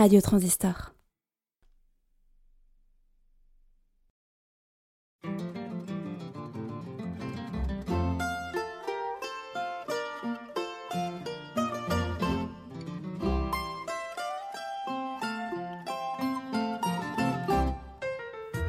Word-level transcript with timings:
Radio 0.00 0.22
Transistor. 0.22 0.94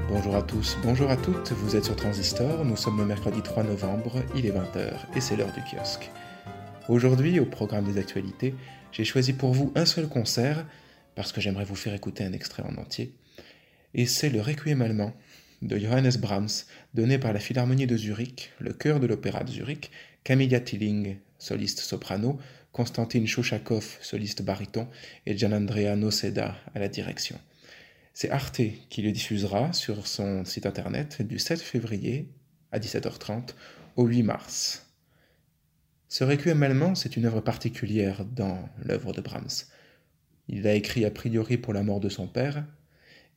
Bonjour 0.09 0.35
à 0.35 0.41
tous, 0.41 0.77
bonjour 0.83 1.09
à 1.09 1.15
toutes, 1.15 1.53
vous 1.53 1.77
êtes 1.77 1.85
sur 1.85 1.95
Transistor, 1.95 2.65
nous 2.65 2.75
sommes 2.75 2.97
le 2.97 3.05
mercredi 3.05 3.41
3 3.41 3.63
novembre, 3.63 4.17
il 4.35 4.45
est 4.45 4.51
20h 4.51 5.15
et 5.15 5.21
c'est 5.21 5.37
l'heure 5.37 5.53
du 5.53 5.61
kiosque. 5.61 6.11
Aujourd'hui, 6.89 7.39
au 7.39 7.45
programme 7.45 7.85
des 7.85 7.97
actualités, 7.97 8.53
j'ai 8.91 9.05
choisi 9.05 9.31
pour 9.31 9.53
vous 9.53 9.71
un 9.75 9.85
seul 9.85 10.09
concert, 10.09 10.65
parce 11.15 11.31
que 11.31 11.41
j'aimerais 11.41 11.65
vous 11.65 11.75
faire 11.75 11.93
écouter 11.93 12.23
un 12.23 12.33
extrait 12.33 12.63
en 12.63 12.75
entier, 12.77 13.13
et 13.93 14.05
c'est 14.05 14.29
le 14.29 14.41
Requiem 14.41 14.81
allemand 14.81 15.13
de 15.61 15.77
Johannes 15.77 16.11
Brahms, 16.19 16.65
donné 16.93 17.19
par 17.19 17.33
la 17.33 17.39
Philharmonie 17.39 17.87
de 17.87 17.97
Zurich, 17.97 18.51
le 18.59 18.73
chœur 18.73 18.99
de 18.99 19.07
l'Opéra 19.07 19.43
de 19.43 19.51
Zurich, 19.51 19.91
Camilla 20.23 20.59
Tilling, 20.59 21.17
soliste 21.37 21.79
soprano, 21.79 22.39
Konstantin 22.71 23.25
Chouchakov, 23.25 23.97
soliste 24.01 24.41
baryton, 24.41 24.87
et 25.25 25.37
Gianandrea 25.37 25.95
Noceda 25.95 26.55
à 26.73 26.79
la 26.79 26.87
direction. 26.87 27.39
C'est 28.13 28.29
Arte 28.29 28.61
qui 28.89 29.01
le 29.01 29.11
diffusera 29.11 29.73
sur 29.73 30.07
son 30.07 30.45
site 30.45 30.65
internet 30.65 31.21
du 31.21 31.39
7 31.39 31.61
février 31.61 32.29
à 32.71 32.79
17h30 32.79 33.49
au 33.95 34.05
8 34.05 34.23
mars. 34.23 34.87
Ce 36.07 36.23
requiem 36.23 36.61
allemand, 36.63 36.95
c'est 36.95 37.15
une 37.15 37.25
œuvre 37.25 37.41
particulière 37.41 38.25
dans 38.25 38.67
l'œuvre 38.83 39.13
de 39.13 39.21
Brahms. 39.21 39.65
Il 40.51 40.63
l'a 40.63 40.75
écrit 40.75 41.05
a 41.05 41.11
priori 41.11 41.57
pour 41.57 41.73
la 41.73 41.81
mort 41.81 41.99
de 41.99 42.09
son 42.09 42.27
père, 42.27 42.65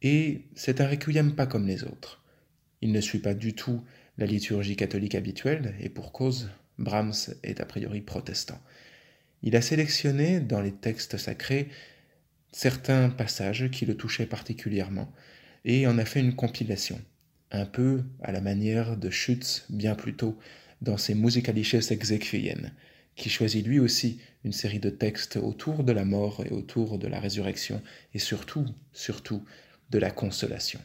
et 0.02 0.42
c'est 0.54 0.80
un 0.80 0.88
requiem 0.88 1.34
pas 1.34 1.46
comme 1.46 1.66
les 1.66 1.84
autres. 1.84 2.22
Il 2.82 2.92
ne 2.92 3.00
suit 3.00 3.20
pas 3.20 3.34
du 3.34 3.54
tout 3.54 3.82
la 4.18 4.26
liturgie 4.26 4.76
catholique 4.76 5.14
habituelle, 5.14 5.74
et 5.80 5.88
pour 5.88 6.12
cause, 6.12 6.50
Brahms 6.78 7.34
est 7.42 7.60
a 7.60 7.64
priori 7.64 8.00
protestant. 8.00 8.60
Il 9.42 9.56
a 9.56 9.62
sélectionné 9.62 10.40
dans 10.40 10.60
les 10.60 10.72
textes 10.72 11.16
sacrés 11.16 11.68
certains 12.52 13.10
passages 13.10 13.70
qui 13.70 13.86
le 13.86 13.96
touchaient 13.96 14.26
particulièrement 14.26 15.12
et 15.64 15.86
en 15.86 15.98
a 15.98 16.04
fait 16.04 16.20
une 16.20 16.34
compilation, 16.34 17.00
un 17.50 17.66
peu 17.66 18.02
à 18.22 18.32
la 18.32 18.40
manière 18.40 18.96
de 18.96 19.10
Schütz 19.10 19.66
bien 19.70 19.94
plus 19.94 20.14
tôt 20.14 20.38
dans 20.82 20.96
ses 20.96 21.14
Musikalisches 21.14 21.90
Exequien, 21.90 22.72
qui 23.16 23.30
choisit 23.30 23.66
lui 23.66 23.78
aussi 23.78 24.20
une 24.44 24.52
série 24.52 24.80
de 24.80 24.90
textes 24.90 25.36
autour 25.36 25.84
de 25.84 25.92
la 25.92 26.04
mort 26.04 26.44
et 26.44 26.50
autour 26.50 26.98
de 26.98 27.06
la 27.06 27.20
résurrection 27.20 27.82
et 28.12 28.18
surtout, 28.18 28.66
surtout, 28.92 29.44
de 29.90 29.98
la 29.98 30.10
consolation. 30.10 30.80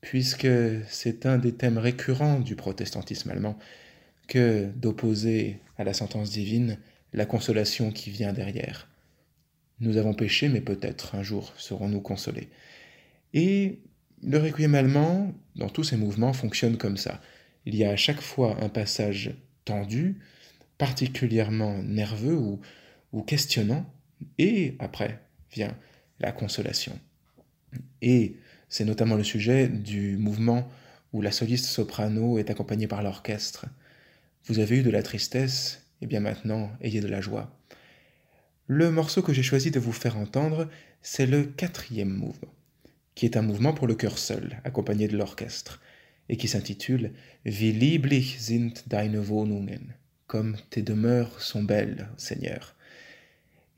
Puisque 0.00 0.48
c'est 0.88 1.26
un 1.26 1.38
des 1.38 1.52
thèmes 1.52 1.78
récurrents 1.78 2.40
du 2.40 2.54
protestantisme 2.54 3.30
allemand 3.30 3.58
que 4.28 4.70
d'opposer 4.76 5.60
à 5.78 5.84
la 5.84 5.94
sentence 5.94 6.30
divine 6.30 6.78
la 7.12 7.26
consolation 7.26 7.90
qui 7.90 8.10
vient 8.10 8.32
derrière. 8.32 8.88
Nous 9.80 9.96
avons 9.96 10.14
péché, 10.14 10.48
mais 10.48 10.60
peut-être 10.60 11.14
un 11.14 11.22
jour 11.22 11.52
serons-nous 11.56 12.00
consolés. 12.00 12.48
Et 13.34 13.80
le 14.22 14.38
requiem 14.38 14.74
allemand, 14.74 15.34
dans 15.54 15.68
tous 15.68 15.84
ses 15.84 15.96
mouvements, 15.96 16.32
fonctionne 16.32 16.76
comme 16.76 16.96
ça. 16.96 17.20
Il 17.64 17.74
y 17.74 17.84
a 17.84 17.90
à 17.90 17.96
chaque 17.96 18.20
fois 18.20 18.56
un 18.62 18.68
passage 18.68 19.34
tendu, 19.64 20.20
particulièrement 20.78 21.82
nerveux 21.82 22.36
ou, 22.36 23.22
questionnant, 23.22 23.90
et 24.38 24.76
après 24.78 25.20
vient 25.50 25.76
la 26.20 26.32
consolation. 26.32 26.98
Et 28.02 28.36
c'est 28.68 28.84
notamment 28.84 29.16
le 29.16 29.24
sujet 29.24 29.68
du 29.68 30.16
mouvement 30.16 30.68
où 31.12 31.22
la 31.22 31.32
soliste 31.32 31.66
soprano 31.66 32.38
est 32.38 32.50
accompagnée 32.50 32.86
par 32.86 33.02
l'orchestre. 33.02 33.66
Vous 34.44 34.58
avez 34.58 34.78
eu 34.78 34.82
de 34.82 34.90
la 34.90 35.02
tristesse, 35.02 35.82
et 36.02 36.06
bien 36.06 36.20
maintenant 36.20 36.70
ayez 36.80 37.00
de 37.00 37.08
la 37.08 37.20
joie. 37.20 37.58
Le 38.66 38.90
morceau 38.90 39.22
que 39.22 39.32
j'ai 39.32 39.42
choisi 39.42 39.70
de 39.70 39.80
vous 39.80 39.92
faire 39.92 40.16
entendre, 40.16 40.68
c'est 41.00 41.26
le 41.26 41.44
quatrième 41.44 42.10
mouvement, 42.10 42.52
qui 43.14 43.24
est 43.24 43.36
un 43.36 43.42
mouvement 43.42 43.72
pour 43.72 43.86
le 43.86 43.94
chœur 43.94 44.18
seul, 44.18 44.60
accompagné 44.64 45.08
de 45.08 45.16
l'orchestre, 45.16 45.80
et 46.28 46.36
qui 46.36 46.48
s'intitule 46.48 47.12
Wie 47.44 47.72
lieblich 47.72 48.38
sind 48.40 48.72
deine 48.88 49.18
Wohnungen, 49.18 49.94
comme 50.26 50.56
tes 50.70 50.82
demeures 50.82 51.40
sont 51.40 51.62
belles, 51.62 52.08
Seigneur. 52.16 52.74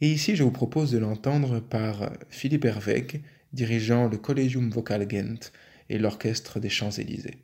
Et 0.00 0.08
ici, 0.08 0.36
je 0.36 0.44
vous 0.44 0.50
propose 0.50 0.92
de 0.92 0.98
l'entendre 0.98 1.60
par 1.60 2.10
Philippe 2.30 2.64
Herweg, 2.64 3.22
dirigeant 3.52 4.08
le 4.08 4.16
Collegium 4.16 4.70
Vocal 4.70 5.08
Gent 5.10 5.52
et 5.90 5.98
l'Orchestre 5.98 6.60
des 6.60 6.68
Champs-Élysées. 6.68 7.38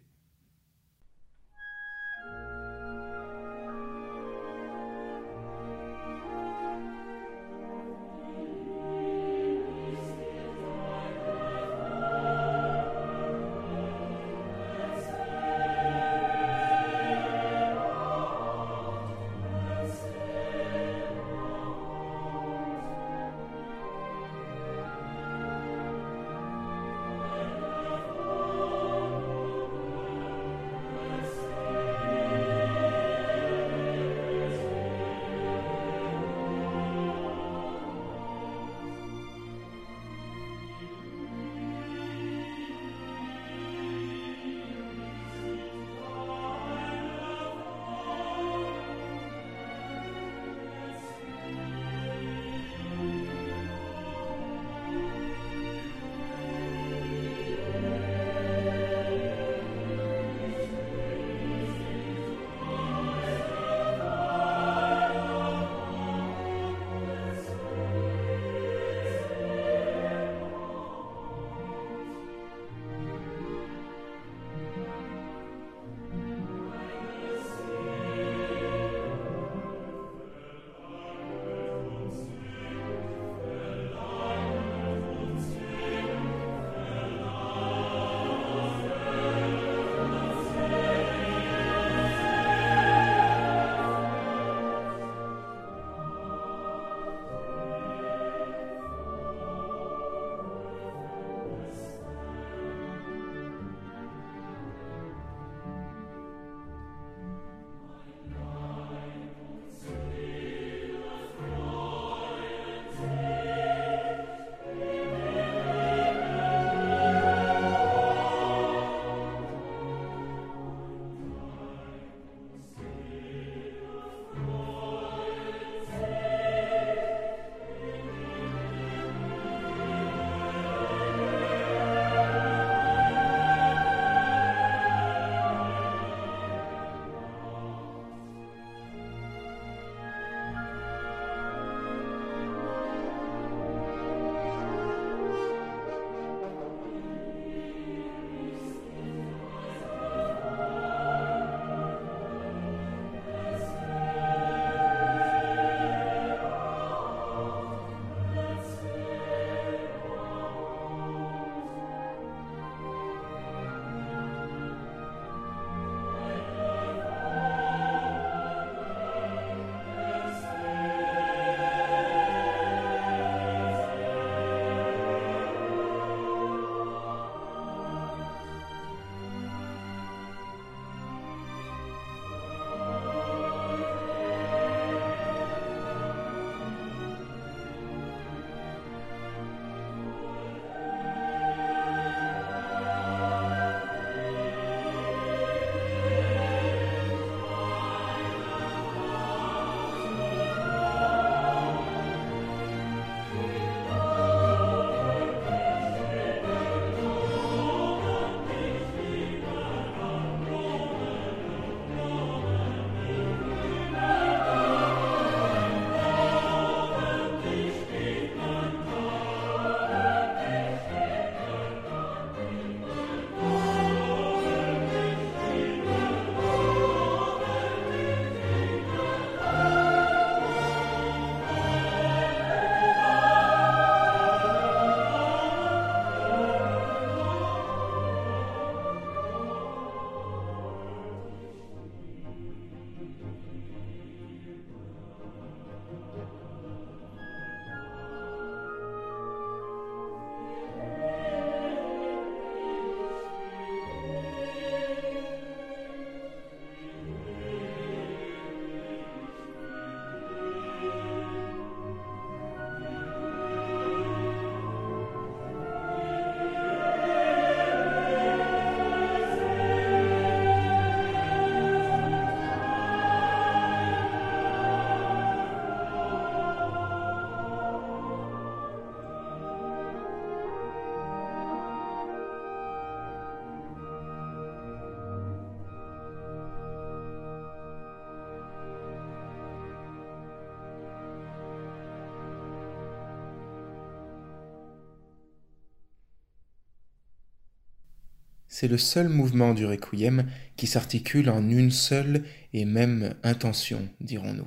C'est 298.56 298.69
le 298.69 298.79
seul 298.79 299.09
mouvement 299.09 299.53
du 299.53 299.67
requiem 299.67 300.31
qui 300.56 300.69
s'articule 300.69 301.29
en 301.29 301.51
une 301.51 301.73
seule 301.73 302.23
et 302.53 302.65
même 302.65 303.17
intention, 303.25 303.89
dirons-nous. 304.01 304.47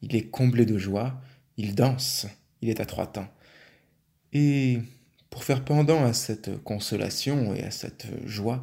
Il 0.00 0.14
est 0.14 0.28
comblé 0.28 0.64
de 0.64 0.78
joie, 0.78 1.20
il 1.56 1.74
danse, 1.74 2.28
il 2.60 2.68
est 2.68 2.78
à 2.78 2.86
trois 2.86 3.10
temps. 3.10 3.26
Et 4.32 4.78
pour 5.28 5.42
faire 5.42 5.64
pendant 5.64 6.04
à 6.04 6.12
cette 6.12 6.62
consolation 6.62 7.52
et 7.52 7.64
à 7.64 7.72
cette 7.72 8.06
joie, 8.26 8.62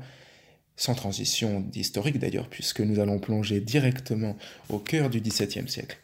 sans 0.78 0.96
transition 0.96 1.68
historique 1.76 2.18
d'ailleurs, 2.18 2.48
puisque 2.48 2.80
nous 2.80 3.02
allons 3.02 3.20
plonger 3.20 3.60
directement 3.60 4.38
au 4.70 4.80
cœur 4.80 5.10
du 5.10 5.20
XVIIe 5.20 5.68
siècle, 5.68 6.00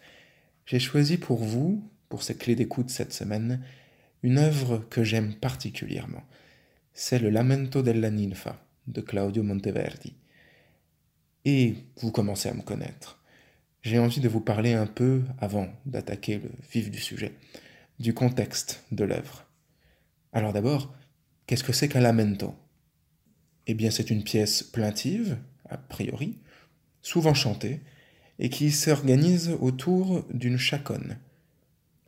j'ai 0.65 0.79
choisi 0.79 1.15
pour 1.15 1.41
vous, 1.41 1.81
pour 2.09 2.23
cette 2.23 2.39
clé 2.39 2.55
d'écoute 2.55 2.89
cette 2.89 3.13
semaine, 3.13 3.63
une 4.21 4.37
œuvre 4.37 4.85
que 4.89 5.05
j'aime 5.05 5.33
particulièrement. 5.33 6.23
C'est 6.93 7.19
le 7.19 7.29
Lamento 7.29 7.81
della 7.81 8.11
Ninfa 8.11 8.64
de 8.87 9.01
Claudio 9.01 9.43
Monteverdi. 9.43 10.13
Et 11.45 11.75
vous 11.97 12.11
commencez 12.11 12.49
à 12.49 12.53
me 12.53 12.61
connaître. 12.61 13.19
J'ai 13.83 13.99
envie 13.99 14.19
de 14.19 14.29
vous 14.29 14.41
parler 14.41 14.73
un 14.73 14.87
peu, 14.87 15.21
avant 15.39 15.69
d'attaquer 15.85 16.39
le 16.39 16.49
vif 16.71 16.89
du 16.89 16.99
sujet, 16.99 17.33
du 17.99 18.13
contexte 18.13 18.83
de 18.91 19.03
l'œuvre. 19.03 19.45
Alors 20.33 20.53
d'abord, 20.53 20.93
qu'est-ce 21.45 21.63
que 21.63 21.73
c'est 21.73 21.87
qu'un 21.87 22.01
lamento 22.01 22.55
Eh 23.67 23.75
bien, 23.75 23.91
c'est 23.91 24.09
une 24.09 24.23
pièce 24.23 24.63
plaintive, 24.63 25.37
a 25.69 25.77
priori, 25.77 26.39
souvent 27.01 27.35
chantée, 27.35 27.81
et 28.39 28.49
qui 28.49 28.71
s'organise 28.71 29.55
autour 29.61 30.25
d'une 30.33 30.57
chaconne. 30.57 31.17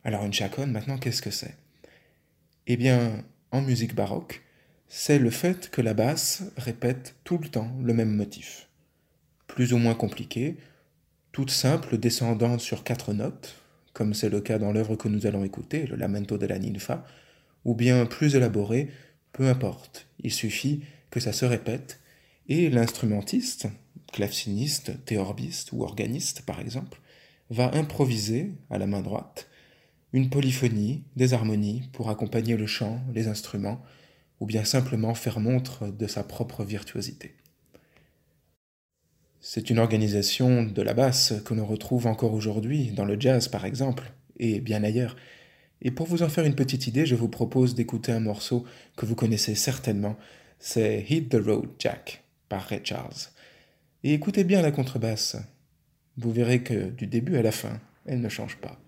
Alors 0.04 0.24
une 0.24 0.32
chaconne, 0.32 0.72
maintenant, 0.72 0.98
qu'est-ce 0.98 1.22
que 1.22 1.30
c'est? 1.30 1.56
Eh 2.66 2.76
bien, 2.76 3.24
en 3.50 3.62
musique 3.62 3.94
baroque, 3.94 4.42
c'est 4.88 5.18
le 5.18 5.30
fait 5.30 5.70
que 5.70 5.82
la 5.82 5.94
basse 5.94 6.42
répète 6.56 7.16
tout 7.24 7.38
le 7.38 7.48
temps 7.48 7.70
le 7.82 7.92
même 7.92 8.14
motif. 8.14 8.68
Plus 9.46 9.72
ou 9.72 9.78
moins 9.78 9.94
compliqué, 9.94 10.56
toute 11.32 11.50
simple, 11.50 11.98
descendante 11.98 12.60
sur 12.60 12.84
quatre 12.84 13.12
notes, 13.12 13.56
comme 13.92 14.14
c'est 14.14 14.30
le 14.30 14.40
cas 14.40 14.58
dans 14.58 14.72
l'œuvre 14.72 14.96
que 14.96 15.08
nous 15.08 15.26
allons 15.26 15.44
écouter, 15.44 15.86
le 15.86 15.96
Lamento 15.96 16.38
de 16.38 16.46
la 16.46 16.58
Ninfa, 16.58 17.04
ou 17.64 17.74
bien 17.74 18.06
plus 18.06 18.34
élaboré, 18.34 18.90
peu 19.32 19.48
importe, 19.48 20.06
il 20.20 20.32
suffit 20.32 20.82
que 21.10 21.20
ça 21.20 21.32
se 21.32 21.44
répète, 21.44 22.00
et 22.48 22.70
l'instrumentiste, 22.70 23.68
claveciniste, 24.12 25.04
théorbiste 25.04 25.72
ou 25.72 25.82
organiste 25.82 26.42
par 26.42 26.60
exemple, 26.60 27.00
va 27.50 27.74
improviser 27.74 28.52
à 28.70 28.78
la 28.78 28.86
main 28.86 29.02
droite 29.02 29.48
une 30.14 30.30
polyphonie, 30.30 31.04
des 31.16 31.34
harmonies 31.34 31.82
pour 31.92 32.08
accompagner 32.08 32.56
le 32.56 32.66
chant, 32.66 33.02
les 33.12 33.28
instruments, 33.28 33.82
ou 34.40 34.46
bien 34.46 34.64
simplement 34.64 35.14
faire 35.14 35.40
montre 35.40 35.88
de 35.88 36.06
sa 36.06 36.22
propre 36.22 36.64
virtuosité. 36.64 37.34
C'est 39.40 39.70
une 39.70 39.78
organisation 39.78 40.64
de 40.64 40.82
la 40.82 40.94
basse 40.94 41.34
que 41.44 41.54
l'on 41.54 41.66
retrouve 41.66 42.06
encore 42.06 42.34
aujourd'hui 42.34 42.90
dans 42.90 43.04
le 43.04 43.18
jazz 43.18 43.48
par 43.48 43.64
exemple, 43.64 44.12
et 44.38 44.60
bien 44.60 44.84
ailleurs, 44.84 45.16
et 45.80 45.90
pour 45.90 46.06
vous 46.06 46.22
en 46.22 46.28
faire 46.28 46.44
une 46.44 46.56
petite 46.56 46.86
idée, 46.86 47.06
je 47.06 47.14
vous 47.14 47.28
propose 47.28 47.74
d'écouter 47.74 48.12
un 48.12 48.20
morceau 48.20 48.64
que 48.96 49.06
vous 49.06 49.14
connaissez 49.14 49.54
certainement, 49.54 50.16
c'est 50.58 51.04
Hit 51.08 51.28
the 51.28 51.40
Road 51.44 51.70
Jack 51.78 52.24
par 52.48 52.62
Ray 52.62 52.80
Charles. 52.82 53.30
Et 54.02 54.12
écoutez 54.12 54.44
bien 54.44 54.60
la 54.60 54.72
contrebasse. 54.72 55.36
Vous 56.16 56.32
verrez 56.32 56.62
que 56.62 56.90
du 56.90 57.06
début 57.06 57.36
à 57.36 57.42
la 57.42 57.52
fin, 57.52 57.80
elle 58.06 58.20
ne 58.20 58.28
change 58.28 58.56
pas. 58.56 58.80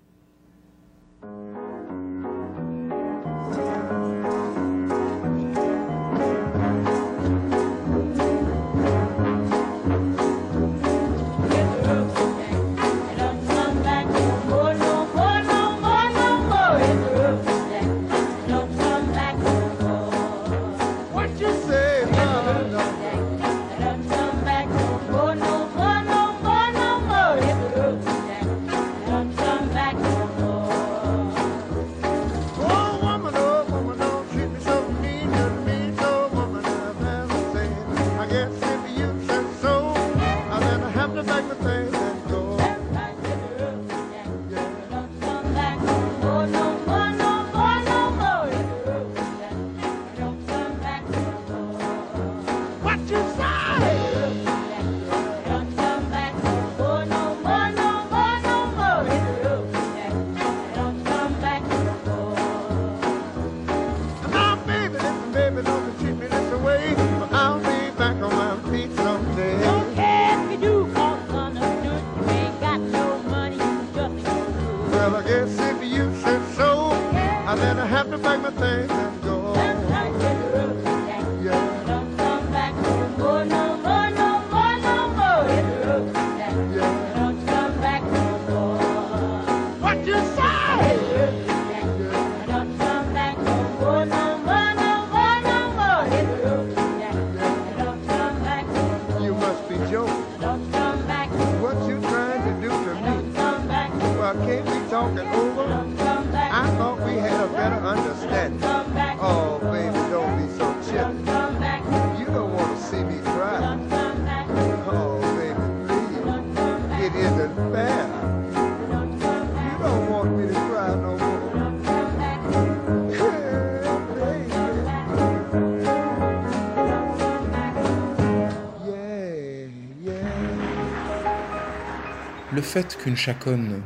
Le 132.61 132.67
fait 132.67 132.95
qu'une 132.99 133.17
chaconne, 133.17 133.83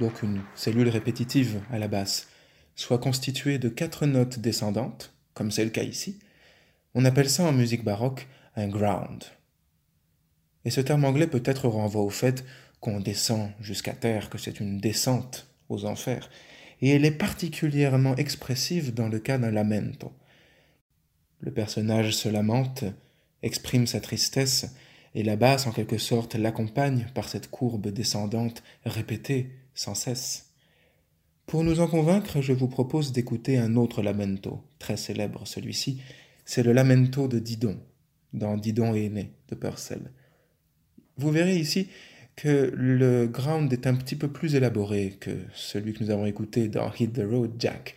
donc 0.00 0.22
une 0.22 0.40
cellule 0.54 0.88
répétitive 0.88 1.60
à 1.70 1.78
la 1.78 1.88
basse, 1.88 2.28
soit 2.74 2.96
constituée 2.96 3.58
de 3.58 3.68
quatre 3.68 4.06
notes 4.06 4.38
descendantes, 4.38 5.12
comme 5.34 5.50
c'est 5.50 5.62
le 5.62 5.68
cas 5.68 5.82
ici, 5.82 6.18
on 6.94 7.04
appelle 7.04 7.28
ça 7.28 7.44
en 7.44 7.52
musique 7.52 7.84
baroque 7.84 8.26
un 8.56 8.66
ground. 8.66 9.24
Et 10.64 10.70
ce 10.70 10.80
terme 10.80 11.04
anglais 11.04 11.26
peut-être 11.26 11.68
renvoie 11.68 12.00
au 12.00 12.08
fait 12.08 12.46
qu'on 12.80 12.98
descend 12.98 13.50
jusqu'à 13.60 13.92
terre, 13.92 14.30
que 14.30 14.38
c'est 14.38 14.58
une 14.58 14.78
descente 14.78 15.46
aux 15.68 15.84
enfers, 15.84 16.30
et 16.80 16.88
elle 16.88 17.04
est 17.04 17.10
particulièrement 17.10 18.16
expressive 18.16 18.94
dans 18.94 19.08
le 19.08 19.18
cas 19.18 19.36
d'un 19.36 19.50
lamento. 19.50 20.14
Le 21.40 21.52
personnage 21.52 22.12
se 22.12 22.30
lamente, 22.30 22.84
exprime 23.42 23.86
sa 23.86 24.00
tristesse, 24.00 24.74
et 25.14 25.22
la 25.22 25.36
basse 25.36 25.66
en 25.66 25.72
quelque 25.72 25.98
sorte 25.98 26.34
l'accompagne 26.34 27.06
par 27.14 27.28
cette 27.28 27.50
courbe 27.50 27.88
descendante 27.88 28.62
répétée 28.84 29.50
sans 29.74 29.94
cesse. 29.94 30.50
Pour 31.46 31.62
nous 31.62 31.80
en 31.80 31.86
convaincre, 31.86 32.40
je 32.40 32.52
vous 32.52 32.68
propose 32.68 33.12
d'écouter 33.12 33.58
un 33.58 33.76
autre 33.76 34.02
lamento, 34.02 34.62
très 34.78 34.96
célèbre 34.96 35.46
celui-ci, 35.46 36.00
c'est 36.44 36.62
le 36.62 36.72
lamento 36.72 37.28
de 37.28 37.38
Didon, 37.38 37.78
dans 38.32 38.56
Didon 38.56 38.94
est 38.94 39.08
né 39.08 39.32
de 39.48 39.54
Purcell. 39.54 40.10
Vous 41.16 41.30
verrez 41.30 41.56
ici 41.56 41.88
que 42.36 42.72
le 42.74 43.26
ground 43.26 43.72
est 43.72 43.86
un 43.86 43.94
petit 43.94 44.16
peu 44.16 44.28
plus 44.28 44.56
élaboré 44.56 45.16
que 45.20 45.30
celui 45.54 45.92
que 45.92 46.02
nous 46.02 46.10
avons 46.10 46.26
écouté 46.26 46.68
dans 46.68 46.90
Hit 46.92 47.12
the 47.12 47.22
Road 47.24 47.52
Jack, 47.58 47.94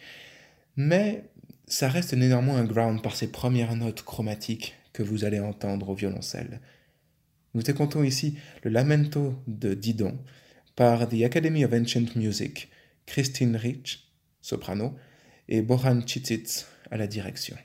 mais 0.75 1.23
ça 1.67 1.89
reste 1.89 2.13
néanmoins 2.13 2.57
un 2.57 2.65
ground 2.65 3.01
par 3.01 3.15
ses 3.15 3.31
premières 3.31 3.75
notes 3.75 4.03
chromatiques 4.03 4.75
que 4.93 5.03
vous 5.03 5.25
allez 5.25 5.39
entendre 5.39 5.89
au 5.89 5.95
violoncelle. 5.95 6.61
Nous 7.53 7.69
écoutons 7.69 8.03
ici 8.03 8.37
le 8.63 8.69
Lamento 8.69 9.35
de 9.47 9.73
Didon 9.73 10.17
par 10.75 11.07
The 11.09 11.23
Academy 11.23 11.65
of 11.65 11.73
Ancient 11.73 12.15
Music, 12.15 12.69
Christine 13.05 13.55
Rich, 13.55 14.11
soprano, 14.41 14.95
et 15.49 15.61
Boran 15.61 16.01
Chititz 16.05 16.67
à 16.91 16.97
la 16.97 17.07
direction. 17.07 17.55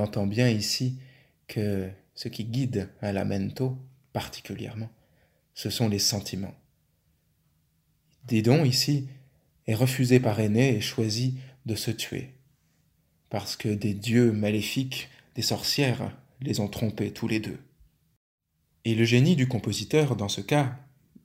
Entend 0.00 0.26
bien 0.26 0.48
ici 0.48 0.98
que 1.46 1.88
ce 2.14 2.28
qui 2.28 2.44
guide 2.44 2.88
un 3.02 3.12
lamento 3.12 3.78
particulièrement, 4.12 4.90
ce 5.54 5.70
sont 5.70 5.88
les 5.88 5.98
sentiments. 5.98 6.54
Didon 8.26 8.64
ici 8.64 9.08
est 9.66 9.74
refusé 9.74 10.20
par 10.20 10.40
Aîné 10.40 10.76
et 10.76 10.80
choisit 10.80 11.36
de 11.66 11.74
se 11.74 11.90
tuer, 11.90 12.34
parce 13.28 13.56
que 13.56 13.68
des 13.68 13.94
dieux 13.94 14.32
maléfiques, 14.32 15.08
des 15.34 15.42
sorcières, 15.42 16.16
les 16.40 16.60
ont 16.60 16.68
trompés 16.68 17.12
tous 17.12 17.28
les 17.28 17.40
deux. 17.40 17.58
Et 18.84 18.94
le 18.94 19.04
génie 19.04 19.36
du 19.36 19.46
compositeur, 19.46 20.16
dans 20.16 20.28
ce 20.28 20.40
cas, 20.40 20.76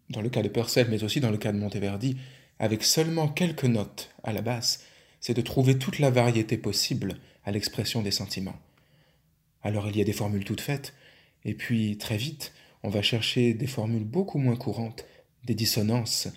dans 0.10 0.22
le 0.22 0.29
cas 0.29 0.41
de 0.41 0.50
Purcell, 0.50 0.88
mais 0.89 1.03
aussi 1.03 1.20
dans 1.20 1.32
le 1.32 1.38
cas 1.38 1.51
de 1.51 1.58
Monteverdi, 1.58 2.17
avec 2.60 2.84
seulement 2.84 3.27
quelques 3.27 3.65
notes 3.65 4.13
à 4.24 4.34
la 4.34 4.41
basse, 4.41 4.84
c'est 5.20 5.34
de 5.34 5.41
trouver 5.41 5.77
toute 5.77 6.00
la 6.00 6.10
variété 6.10 6.58
possible 6.58 7.15
à 7.44 7.51
l'expression 7.51 8.01
des 8.01 8.12
sentiments. 8.12 8.60
Alors 9.65 9.89
il 9.89 9.98
y 9.98 10.01
a 10.01 10.05
des 10.05 10.13
formules 10.13 10.45
toutes 10.45 10.62
faites, 10.62 10.93
et 11.43 11.55
puis 11.55 11.98
très 11.98 12.17
vite, 12.17 12.53
on 12.84 12.89
va 12.89 13.01
chercher 13.01 13.55
des 13.55 13.65
formules 13.65 14.03
beaucoup 14.03 14.38
moins 14.38 14.55
courantes, 14.55 15.05
des 15.43 15.55
dissonances, 15.55 16.27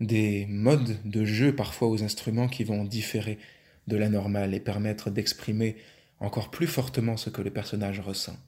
des 0.00 0.46
modes 0.46 0.96
de 1.04 1.26
jeu 1.26 1.54
parfois 1.54 1.88
aux 1.88 2.02
instruments 2.02 2.48
qui 2.48 2.64
vont 2.64 2.84
différer 2.84 3.38
de 3.86 3.98
la 3.98 4.08
normale 4.08 4.54
et 4.54 4.60
permettre 4.60 5.10
d'exprimer 5.10 5.76
encore 6.20 6.50
plus 6.50 6.66
fortement 6.66 7.18
ce 7.18 7.28
que 7.28 7.42
le 7.42 7.50
personnage 7.50 8.00
ressent. 8.00 8.38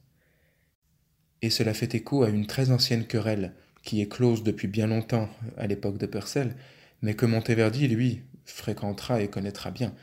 Et 1.42 1.50
cela 1.50 1.74
fait 1.74 1.94
écho 1.94 2.22
à 2.22 2.30
une 2.30 2.46
très 2.46 2.70
ancienne 2.70 3.06
querelle 3.06 3.52
qui 3.82 4.00
est 4.00 4.08
close 4.08 4.42
depuis 4.42 4.68
bien 4.68 4.86
longtemps 4.86 5.28
à 5.58 5.66
l'époque 5.66 5.98
de 5.98 6.06
Purcell, 6.06 6.56
mais 7.02 7.14
que 7.14 7.26
Monteverdi, 7.26 7.86
lui, 7.86 8.22
fréquentera 8.46 9.20
et 9.20 9.28
connaîtra 9.28 9.70
bien, 9.70 9.94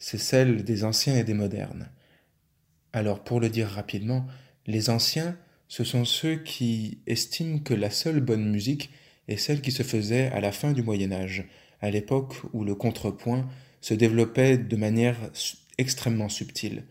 c'est 0.00 0.18
celle 0.18 0.64
des 0.64 0.82
anciens 0.82 1.16
et 1.16 1.24
des 1.24 1.34
modernes. 1.34 1.88
Alors 2.92 3.22
pour 3.22 3.40
le 3.40 3.48
dire 3.48 3.68
rapidement, 3.68 4.26
les 4.66 4.90
anciens, 4.90 5.36
ce 5.68 5.84
sont 5.84 6.04
ceux 6.04 6.36
qui 6.36 6.98
estiment 7.06 7.58
que 7.58 7.74
la 7.74 7.90
seule 7.90 8.20
bonne 8.20 8.50
musique 8.50 8.90
est 9.28 9.36
celle 9.36 9.60
qui 9.60 9.72
se 9.72 9.82
faisait 9.82 10.28
à 10.28 10.40
la 10.40 10.52
fin 10.52 10.72
du 10.72 10.82
Moyen 10.82 11.12
Âge, 11.12 11.44
à 11.80 11.90
l'époque 11.90 12.34
où 12.52 12.64
le 12.64 12.74
contrepoint 12.74 13.48
se 13.80 13.94
développait 13.94 14.58
de 14.58 14.76
manière 14.76 15.16
extrêmement 15.76 16.28
subtile, 16.28 16.84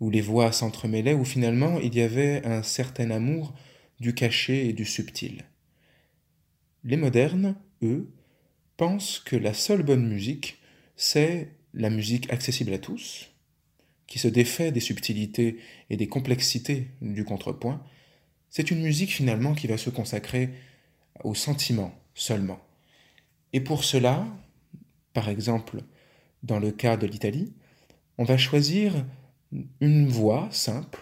où 0.00 0.10
les 0.10 0.20
voix 0.20 0.52
s'entremêlaient, 0.52 1.14
où 1.14 1.24
finalement 1.24 1.78
il 1.78 1.94
y 1.94 2.02
avait 2.02 2.44
un 2.44 2.62
certain 2.62 3.10
amour 3.10 3.54
du 4.00 4.14
caché 4.14 4.68
et 4.68 4.72
du 4.72 4.84
subtil. 4.84 5.44
Les 6.84 6.96
modernes, 6.96 7.54
eux, 7.82 8.10
pensent 8.76 9.20
que 9.20 9.36
la 9.36 9.54
seule 9.54 9.84
bonne 9.84 10.08
musique, 10.08 10.58
c'est 10.96 11.52
la 11.72 11.88
musique 11.88 12.30
accessible 12.32 12.72
à 12.74 12.78
tous, 12.78 13.31
qui 14.12 14.18
se 14.18 14.28
défait 14.28 14.72
des 14.72 14.80
subtilités 14.80 15.56
et 15.88 15.96
des 15.96 16.06
complexités 16.06 16.88
du 17.00 17.24
contrepoint, 17.24 17.82
c'est 18.50 18.70
une 18.70 18.82
musique 18.82 19.10
finalement 19.10 19.54
qui 19.54 19.66
va 19.66 19.78
se 19.78 19.88
consacrer 19.88 20.50
au 21.24 21.34
sentiment 21.34 21.94
seulement. 22.12 22.60
Et 23.54 23.60
pour 23.60 23.84
cela, 23.84 24.26
par 25.14 25.30
exemple, 25.30 25.78
dans 26.42 26.58
le 26.58 26.72
cas 26.72 26.98
de 26.98 27.06
l'Italie, 27.06 27.54
on 28.18 28.24
va 28.24 28.36
choisir 28.36 29.02
une 29.80 30.08
voix 30.08 30.46
simple 30.50 31.00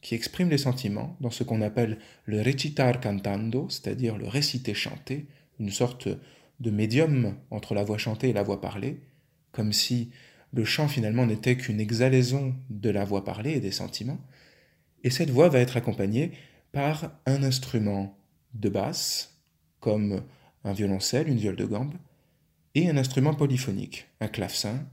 qui 0.00 0.14
exprime 0.14 0.48
les 0.48 0.56
sentiments 0.58 1.16
dans 1.20 1.32
ce 1.32 1.42
qu'on 1.42 1.62
appelle 1.62 1.98
le 2.26 2.42
recitar 2.42 3.00
cantando, 3.00 3.68
c'est-à-dire 3.70 4.16
le 4.16 4.28
réciter 4.28 4.74
chanté, 4.74 5.26
une 5.58 5.70
sorte 5.70 6.06
de 6.60 6.70
médium 6.70 7.34
entre 7.50 7.74
la 7.74 7.82
voix 7.82 7.98
chantée 7.98 8.28
et 8.28 8.32
la 8.32 8.44
voix 8.44 8.60
parlée, 8.60 9.00
comme 9.50 9.72
si 9.72 10.12
le 10.52 10.64
chant 10.64 10.88
finalement 10.88 11.26
n'était 11.26 11.56
qu'une 11.56 11.80
exhalaison 11.80 12.54
de 12.68 12.90
la 12.90 13.04
voix 13.04 13.24
parlée 13.24 13.52
et 13.52 13.60
des 13.60 13.72
sentiments. 13.72 14.20
Et 15.02 15.10
cette 15.10 15.30
voix 15.30 15.48
va 15.48 15.60
être 15.60 15.76
accompagnée 15.76 16.32
par 16.72 17.10
un 17.26 17.42
instrument 17.42 18.16
de 18.54 18.68
basse, 18.68 19.38
comme 19.80 20.22
un 20.64 20.72
violoncelle, 20.72 21.28
une 21.28 21.38
viole 21.38 21.56
de 21.56 21.64
gambe, 21.64 21.94
et 22.74 22.88
un 22.88 22.96
instrument 22.96 23.34
polyphonique, 23.34 24.08
un 24.20 24.28
clavecin, 24.28 24.86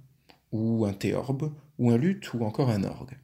ou 0.52 0.86
un 0.86 0.94
théorbe, 0.94 1.54
ou 1.78 1.92
un 1.92 1.98
luth, 1.98 2.34
ou 2.34 2.44
encore 2.44 2.70
un 2.70 2.84
orgue. 2.84 3.18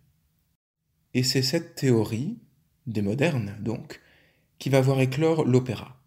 Et 1.13 1.24
c'est 1.24 1.41
cette 1.41 1.76
théorie, 1.76 2.38
des 2.86 3.02
modernes 3.02 3.56
donc, 3.62 4.02
qui 4.60 4.69
va 4.69 4.82
voir 4.82 5.00
éclore 5.02 5.43
l'opéra, 5.45 5.98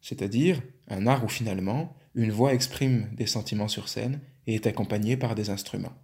c'est-à-dire 0.00 0.60
un 0.88 1.06
art 1.06 1.24
où 1.24 1.28
finalement 1.28 1.94
une 2.14 2.32
voix 2.32 2.52
exprime 2.52 3.08
des 3.14 3.26
sentiments 3.26 3.68
sur 3.68 3.88
scène 3.88 4.20
et 4.46 4.54
est 4.54 4.66
accompagnée 4.66 5.16
par 5.16 5.34
des 5.34 5.50
instruments. 5.50 5.94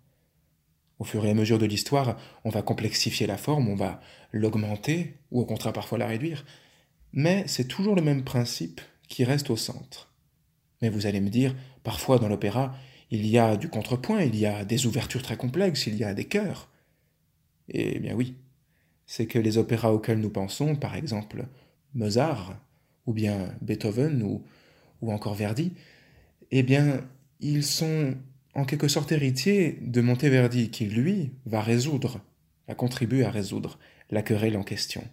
Au 0.98 1.05
fur 1.05 1.24
et 1.24 1.31
à 1.31 1.35
mesure 1.35 1.59
de 1.59 1.66
l'histoire, 1.66 2.16
on 2.44 2.51
va 2.51 2.62
complexifier 2.62 3.27
la 3.27 3.37
forme, 3.37 3.68
on 3.68 3.77
va 3.77 4.01
l'augmenter, 4.33 5.14
ou 5.31 5.40
au 5.40 5.44
contraire 5.44 5.72
parfois 5.72 5.98
la 5.98 6.07
réduire, 6.07 6.44
mais 7.12 7.44
c'est 7.46 7.68
toujours 7.68 7.94
le 7.94 8.03
même 8.03 8.24
principe 8.24 8.81
qui 9.09 9.24
reste 9.24 9.51
au 9.51 9.57
centre. 9.57 10.12
Mais 10.83 10.90
vous 10.90 11.07
allez 11.07 11.20
me 11.20 11.31
dire, 11.31 11.55
parfois 11.83 12.18
dans 12.18 12.29
l'opéra, 12.29 12.74
il 13.11 13.27
y 13.27 13.38
a 13.38 13.57
du 13.57 13.68
contrepoint, 13.68 14.22
il 14.22 14.37
y 14.37 14.46
a 14.46 14.64
des 14.64 14.87
ouvertures 14.87 15.22
très 15.22 15.37
complexes, 15.37 15.87
il 15.87 15.96
y 15.96 16.05
a 16.05 16.14
des 16.14 16.24
chœurs. 16.24 16.68
Eh 17.68 17.98
bien 17.98 18.14
oui, 18.14 18.35
c'est 19.07 19.27
que 19.27 19.38
les 19.38 19.57
opéras 19.57 19.92
auxquels 19.92 20.20
nous 20.20 20.31
pensons, 20.31 20.77
par 20.77 20.96
exemple 20.96 21.46
Mozart, 21.94 22.57
ou 23.07 23.12
bien 23.12 23.55
Beethoven, 23.62 24.22
ou, 24.22 24.44
ou 25.01 25.12
encore 25.12 25.35
Verdi, 25.35 25.72
eh 26.51 26.62
bien, 26.62 27.01
ils 27.40 27.64
sont 27.64 28.14
en 28.59 28.64
quelque 28.64 28.88
sorte 28.88 29.12
héritiers 29.12 29.79
de 29.83 30.01
Monteverdi, 30.01 30.71
qui, 30.71 30.87
lui, 30.87 31.31
va 31.47 31.62
résoudre, 31.62 32.21
va 32.66 32.75
contribuer 32.75 33.25
à 33.25 33.31
résoudre 33.31 33.79
la 34.11 34.21
querelle 34.23 34.57
en 34.57 34.64
question. 34.64 35.05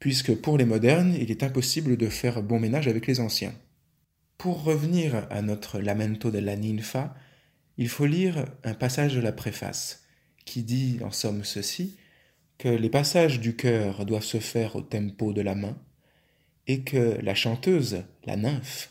Puisque 0.00 0.34
pour 0.34 0.58
les 0.58 0.64
modernes, 0.64 1.14
il 1.14 1.30
est 1.30 1.44
impossible 1.44 1.96
de 1.96 2.08
faire 2.08 2.42
bon 2.42 2.58
ménage 2.58 2.88
avec 2.88 3.06
les 3.06 3.20
anciens. 3.20 3.54
Pour 4.36 4.64
revenir 4.64 5.28
à 5.30 5.42
notre 5.42 5.78
Lamento 5.78 6.32
della 6.32 6.56
Ninfa, 6.56 7.14
il 7.76 7.88
faut 7.88 8.06
lire 8.06 8.46
un 8.64 8.74
passage 8.74 9.14
de 9.14 9.20
la 9.20 9.32
préface, 9.32 10.02
qui 10.44 10.64
dit 10.64 10.98
en 11.04 11.12
somme 11.12 11.44
ceci, 11.44 11.98
que 12.58 12.68
les 12.68 12.90
passages 12.90 13.38
du 13.38 13.54
cœur 13.54 14.04
doivent 14.04 14.24
se 14.24 14.40
faire 14.40 14.74
au 14.74 14.80
tempo 14.80 15.32
de 15.32 15.40
la 15.40 15.54
main, 15.54 15.78
et 16.66 16.80
que 16.80 17.16
la 17.22 17.36
chanteuse, 17.36 18.02
la 18.24 18.36
nymphe, 18.36 18.90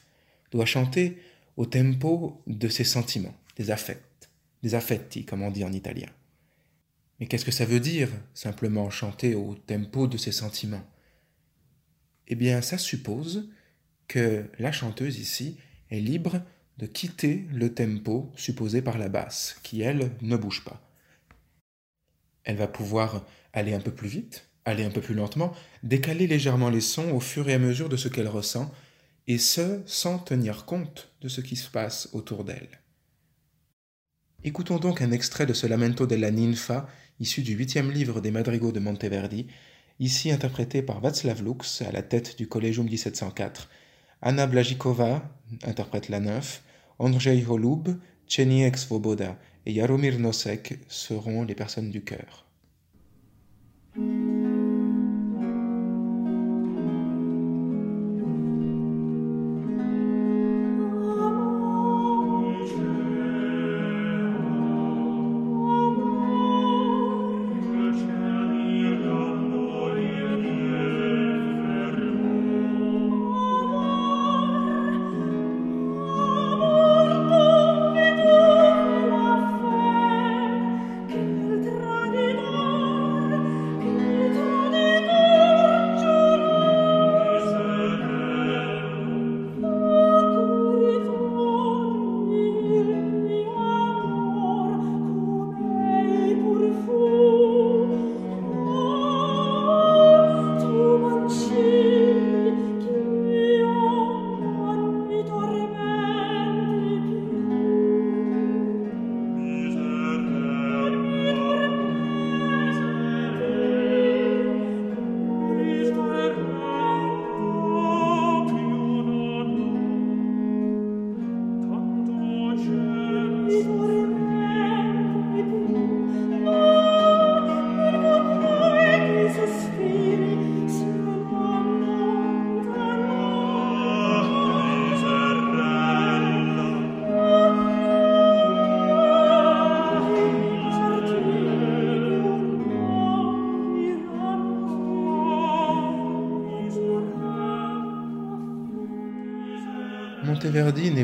doit 0.52 0.65
chanter 0.65 1.17
au 1.58 1.65
tempo 1.65 2.41
de 2.48 2.69
ses 2.69 2.86
sentiments, 2.86 3.36
des 3.60 3.69
affects, 3.69 4.32
des 4.63 4.74
affetti, 4.74 5.26
comme 5.26 5.43
on 5.43 5.52
dit 5.52 5.63
en 5.63 5.74
italien. 5.74 6.10
Mais 7.19 7.28
qu'est-ce 7.28 7.45
que 7.45 7.52
ça 7.52 7.65
veut 7.65 7.82
dire, 7.82 8.10
simplement 8.34 8.89
chanter 8.89 9.36
au 9.36 9.54
tempo 9.54 10.08
de 10.08 10.17
ses 10.17 10.32
sentiments? 10.32 10.88
Eh 12.28 12.36
bien, 12.36 12.62
ça 12.62 12.78
suppose 12.78 13.50
que 14.08 14.45
la 14.58 14.72
chanteuse 14.72 15.19
ici 15.19 15.58
est 15.89 16.00
libre 16.00 16.41
de 16.78 16.86
quitter 16.86 17.45
le 17.52 17.74
tempo 17.74 18.32
supposé 18.36 18.82
par 18.82 18.98
la 18.98 19.10
basse, 19.10 19.60
qui, 19.62 19.82
elle, 19.82 20.12
ne 20.22 20.38
bouge 20.38 20.63
pas. 20.63 20.82
Elle 22.45 22.56
va 22.56 22.67
pouvoir 22.67 23.26
aller 23.52 23.74
un 23.74 23.82
peu 23.82 23.91
plus 23.91 24.08
vite, 24.08 24.50
aller 24.63 24.86
un 24.86 24.89
peu 24.89 25.02
plus 25.02 25.15
lentement, 25.15 25.54
décaler 25.84 26.28
légèrement 26.28 26.69
les 26.69 26.82
sons 26.82 27.12
au 27.12 27.19
fur 27.19 27.50
et 27.50 27.54
à 27.54 27.60
mesure 27.60 27.89
de 27.89 27.98
ce 27.98 28.08
qu'elle 28.08 28.30
ressent, 28.30 28.72
et 29.28 29.38
ce, 29.38 29.82
sans 29.86 30.17
tenir 30.17 30.65
compte 30.65 31.12
de 31.19 31.28
ce 31.28 31.41
qui 31.41 31.58
se 31.58 31.69
passe 31.69 32.10
autour 32.13 32.45
d'elle. 32.45 32.80
Écoutons 34.45 34.78
donc 34.78 35.02
un 35.02 35.12
extrait 35.12 35.45
de 35.45 35.52
ce 35.52 35.67
Lamento 35.67 36.08
della 36.08 36.32
Ninfa, 36.32 36.88
issu 37.19 37.41
du 37.41 37.56
huitième 37.56 37.91
livre 37.91 38.21
des 38.21 38.32
Madrigaux 38.32 38.71
de 38.71 38.80
Monteverdi, 38.80 39.47
ici 39.99 40.32
interprété 40.32 40.82
par 40.82 41.02
Václav 41.02 41.43
Lux 41.43 41.82
à 41.82 41.91
la 41.91 42.02
tête 42.02 42.38
du 42.38 42.47
Collegium 42.47 42.86
1704. 42.86 43.69
Anna 44.21 44.47
Blajikova 44.47 45.30
interprète 45.63 46.08
la 46.08 46.21
nymphe, 46.21 46.63
Andrzej 46.99 47.45
Holub, 47.49 47.89
Czeniek 48.28 48.78
Svoboda 48.78 49.38
et 49.65 49.73
Jaromir 49.73 50.17
Nosek 50.19 50.80
seront 50.88 51.43
les 51.43 51.56
personnes 51.56 51.89
du 51.89 52.02
chœur. 52.02 52.45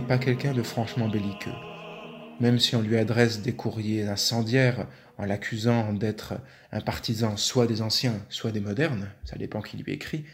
Pas 0.06 0.18
quelqu'un 0.20 0.54
de 0.54 0.62
franchement 0.62 1.10
belliqueux. 1.10 1.54
Même 2.40 2.60
si 2.60 2.76
on 2.76 2.82
lui 2.82 2.98
adresse 2.98 3.42
des 3.42 3.54
courriers 3.54 4.08
incendiaires 4.08 4.88
en 5.18 5.26
l'accusant 5.26 5.94
d'être 5.94 6.36
un 6.72 6.82
partisan 6.82 7.38
soit 7.38 7.66
des 7.66 7.82
anciens, 7.82 8.24
soit 8.30 8.52
des 8.52 8.60
modernes, 8.60 9.10
ça 9.24 9.38
dépend 9.38 9.62
qui 9.62 9.78
lui 9.78 9.94
écrit, 9.94 10.26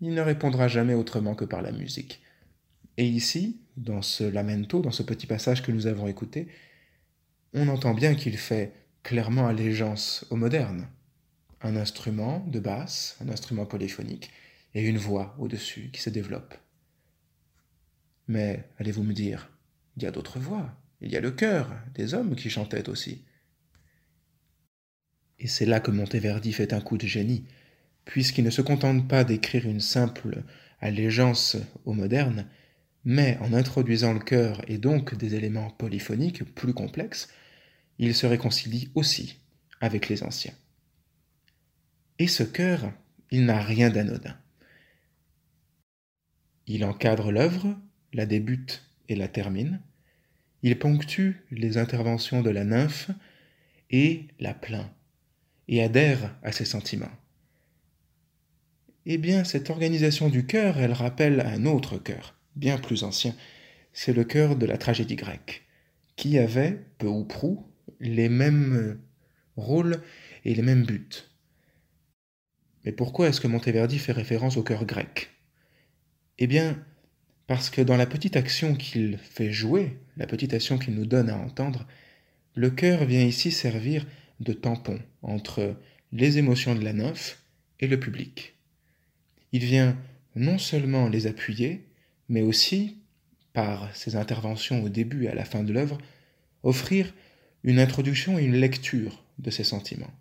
il 0.00 0.14
ne 0.14 0.20
répondra 0.20 0.68
jamais 0.68 0.94
autrement 0.94 1.34
que 1.34 1.44
par 1.44 1.62
la 1.62 1.72
musique. 1.72 2.22
Et 2.96 3.06
ici, 3.06 3.60
dans 3.76 4.02
ce 4.02 4.24
lamento, 4.24 4.80
dans 4.80 4.90
ce 4.90 5.02
petit 5.02 5.26
passage 5.26 5.62
que 5.62 5.72
nous 5.72 5.86
avons 5.86 6.06
écouté, 6.06 6.48
on 7.54 7.68
entend 7.68 7.94
bien 7.94 8.14
qu'il 8.14 8.36
fait 8.36 8.72
clairement 9.02 9.48
allégeance 9.48 10.26
aux 10.30 10.36
modernes. 10.36 10.86
Un 11.62 11.76
instrument 11.76 12.46
de 12.46 12.60
basse, 12.60 13.16
un 13.20 13.28
instrument 13.28 13.66
polyphonique, 13.66 14.30
et 14.74 14.82
une 14.82 14.98
voix 14.98 15.34
au-dessus 15.38 15.90
qui 15.92 16.00
se 16.00 16.10
développe. 16.10 16.54
Mais 18.30 18.62
allez-vous 18.78 19.02
me 19.02 19.12
dire, 19.12 19.50
il 19.96 20.04
y 20.04 20.06
a 20.06 20.12
d'autres 20.12 20.38
voix, 20.38 20.80
il 21.00 21.10
y 21.10 21.16
a 21.16 21.20
le 21.20 21.32
chœur 21.32 21.68
des 21.96 22.14
hommes 22.14 22.36
qui 22.36 22.48
chantaient 22.48 22.88
aussi. 22.88 23.24
Et 25.40 25.48
c'est 25.48 25.66
là 25.66 25.80
que 25.80 25.90
Monteverdi 25.90 26.52
fait 26.52 26.72
un 26.72 26.80
coup 26.80 26.96
de 26.96 27.08
génie, 27.08 27.44
puisqu'il 28.04 28.44
ne 28.44 28.50
se 28.50 28.62
contente 28.62 29.08
pas 29.08 29.24
d'écrire 29.24 29.66
une 29.66 29.80
simple 29.80 30.44
allégeance 30.78 31.56
au 31.84 31.92
moderne, 31.92 32.46
mais 33.04 33.36
en 33.40 33.52
introduisant 33.52 34.12
le 34.12 34.20
chœur 34.20 34.62
et 34.68 34.78
donc 34.78 35.16
des 35.16 35.34
éléments 35.34 35.70
polyphoniques 35.70 36.44
plus 36.54 36.72
complexes, 36.72 37.30
il 37.98 38.14
se 38.14 38.26
réconcilie 38.26 38.92
aussi 38.94 39.40
avec 39.80 40.08
les 40.08 40.22
anciens. 40.22 40.54
Et 42.20 42.28
ce 42.28 42.44
chœur, 42.44 42.92
il 43.32 43.44
n'a 43.44 43.60
rien 43.60 43.90
d'anodin. 43.90 44.36
Il 46.68 46.84
encadre 46.84 47.32
l'œuvre, 47.32 47.76
la 48.12 48.26
débute 48.26 48.84
et 49.08 49.16
la 49.16 49.28
termine. 49.28 49.80
Il 50.62 50.78
ponctue 50.78 51.32
les 51.50 51.78
interventions 51.78 52.42
de 52.42 52.50
la 52.50 52.64
nymphe 52.64 53.10
et 53.90 54.28
la 54.38 54.54
plaint, 54.54 54.90
et 55.68 55.82
adhère 55.82 56.36
à 56.42 56.52
ses 56.52 56.64
sentiments. 56.64 57.10
Eh 59.06 59.18
bien, 59.18 59.44
cette 59.44 59.70
organisation 59.70 60.28
du 60.28 60.46
cœur, 60.46 60.78
elle 60.78 60.92
rappelle 60.92 61.40
un 61.40 61.64
autre 61.66 61.98
cœur, 61.98 62.34
bien 62.56 62.78
plus 62.78 63.02
ancien. 63.02 63.34
C'est 63.92 64.12
le 64.12 64.24
cœur 64.24 64.56
de 64.56 64.66
la 64.66 64.76
tragédie 64.76 65.16
grecque, 65.16 65.66
qui 66.16 66.38
avait, 66.38 66.84
peu 66.98 67.06
ou 67.06 67.24
prou, 67.24 67.66
les 67.98 68.28
mêmes 68.28 69.00
rôles 69.56 70.02
et 70.44 70.54
les 70.54 70.62
mêmes 70.62 70.84
buts. 70.84 71.08
Mais 72.84 72.92
pourquoi 72.92 73.28
est-ce 73.28 73.40
que 73.40 73.48
Monteverdi 73.48 73.98
fait 73.98 74.12
référence 74.12 74.56
au 74.56 74.62
cœur 74.62 74.84
grec? 74.84 75.30
Eh 76.38 76.46
bien, 76.46 76.82
parce 77.50 77.68
que 77.68 77.80
dans 77.80 77.96
la 77.96 78.06
petite 78.06 78.36
action 78.36 78.76
qu'il 78.76 79.18
fait 79.18 79.50
jouer, 79.50 79.96
la 80.16 80.28
petite 80.28 80.54
action 80.54 80.78
qu'il 80.78 80.94
nous 80.94 81.04
donne 81.04 81.28
à 81.28 81.36
entendre, 81.36 81.84
le 82.54 82.70
cœur 82.70 83.04
vient 83.04 83.24
ici 83.24 83.50
servir 83.50 84.06
de 84.38 84.52
tampon 84.52 85.00
entre 85.22 85.74
les 86.12 86.38
émotions 86.38 86.76
de 86.76 86.84
la 86.84 86.92
nymphe 86.92 87.42
et 87.80 87.88
le 87.88 87.98
public. 87.98 88.54
Il 89.50 89.64
vient 89.64 89.98
non 90.36 90.58
seulement 90.58 91.08
les 91.08 91.26
appuyer, 91.26 91.88
mais 92.28 92.42
aussi, 92.42 92.98
par 93.52 93.96
ses 93.96 94.14
interventions 94.14 94.84
au 94.84 94.88
début 94.88 95.24
et 95.24 95.28
à 95.28 95.34
la 95.34 95.44
fin 95.44 95.64
de 95.64 95.72
l'œuvre, 95.72 95.98
offrir 96.62 97.12
une 97.64 97.80
introduction 97.80 98.38
et 98.38 98.44
une 98.44 98.60
lecture 98.60 99.24
de 99.40 99.50
ces 99.50 99.64
sentiments. 99.64 100.14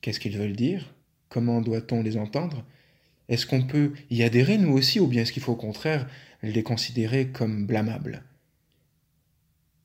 Qu'est-ce 0.00 0.18
qu'ils 0.18 0.38
veulent 0.38 0.56
dire? 0.56 0.94
Comment 1.28 1.60
doit-on 1.60 2.02
les 2.02 2.16
entendre? 2.16 2.64
Est-ce 3.28 3.44
qu'on 3.44 3.66
peut 3.66 3.92
y 4.08 4.22
adhérer 4.22 4.56
nous 4.56 4.72
aussi 4.72 4.98
ou 4.98 5.08
bien 5.08 5.20
est-ce 5.20 5.32
qu'il 5.32 5.42
faut 5.42 5.52
au 5.52 5.56
contraire 5.56 6.08
les 6.42 6.62
considérer 6.62 7.28
comme 7.28 7.66
blâmables 7.66 8.22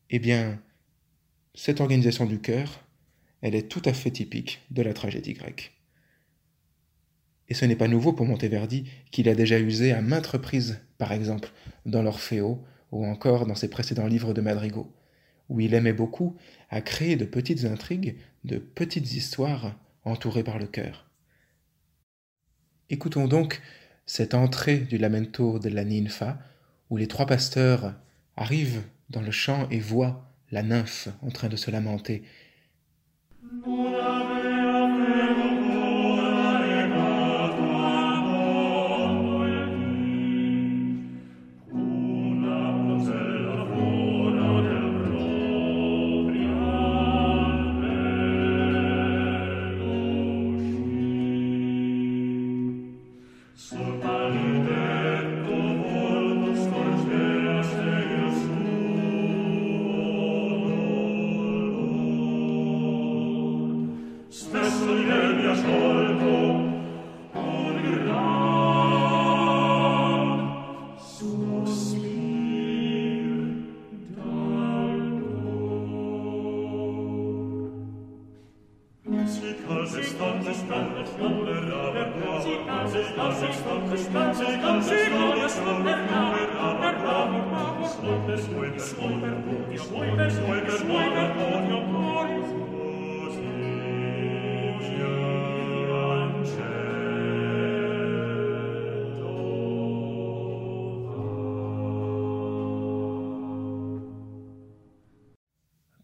Eh 0.09 0.19
bien, 0.19 0.61
cette 1.55 1.81
organisation 1.81 2.25
du 2.25 2.39
cœur, 2.39 2.83
elle 3.41 3.55
est 3.55 3.69
tout 3.69 3.81
à 3.85 3.93
fait 3.93 4.11
typique 4.11 4.61
de 4.71 4.81
la 4.81 4.93
tragédie 4.93 5.33
grecque. 5.33 5.73
Et 7.49 7.53
ce 7.53 7.65
n'est 7.65 7.75
pas 7.75 7.87
nouveau 7.87 8.13
pour 8.13 8.25
Monteverdi, 8.25 8.85
qu'il 9.11 9.27
a 9.29 9.35
déjà 9.35 9.59
usé 9.59 9.91
à 9.91 10.01
maintes 10.01 10.27
reprises, 10.27 10.79
par 10.97 11.11
exemple 11.11 11.51
dans 11.85 12.01
l'Orfeo 12.01 12.63
ou 12.91 13.05
encore 13.05 13.45
dans 13.45 13.55
ses 13.55 13.69
précédents 13.69 14.07
livres 14.07 14.33
de 14.33 14.41
madrigaux, 14.41 14.91
où 15.49 15.59
il 15.59 15.73
aimait 15.73 15.93
beaucoup 15.93 16.37
à 16.69 16.81
créer 16.81 17.15
de 17.15 17.25
petites 17.25 17.65
intrigues, 17.65 18.17
de 18.43 18.57
petites 18.57 19.13
histoires 19.13 19.77
entourées 20.05 20.43
par 20.43 20.59
le 20.59 20.67
cœur. 20.67 21.09
Écoutons 22.89 23.27
donc 23.27 23.61
cette 24.05 24.33
entrée 24.33 24.79
du 24.79 24.97
lamento 24.97 25.59
de 25.59 25.69
la 25.69 25.83
ninfa, 25.83 26.39
où 26.89 26.97
les 26.97 27.07
trois 27.07 27.25
pasteurs 27.25 27.93
arrivent 28.35 28.83
dans 29.09 29.21
le 29.21 29.31
champ 29.31 29.67
et 29.69 29.79
voient 29.79 30.29
la 30.51 30.63
nymphe 30.63 31.07
en 31.21 31.29
train 31.29 31.49
de 31.49 31.55
se 31.55 31.71
lamenter. 31.71 32.23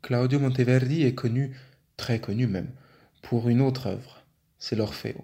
Claudio 0.09 0.39
Monteverdi 0.39 1.03
est 1.03 1.13
connu, 1.13 1.55
très 1.95 2.17
connu 2.17 2.47
même, 2.47 2.71
pour 3.21 3.47
une 3.47 3.61
autre 3.61 3.85
œuvre, 3.85 4.23
c'est 4.57 4.75
l'Orfeo. 4.75 5.23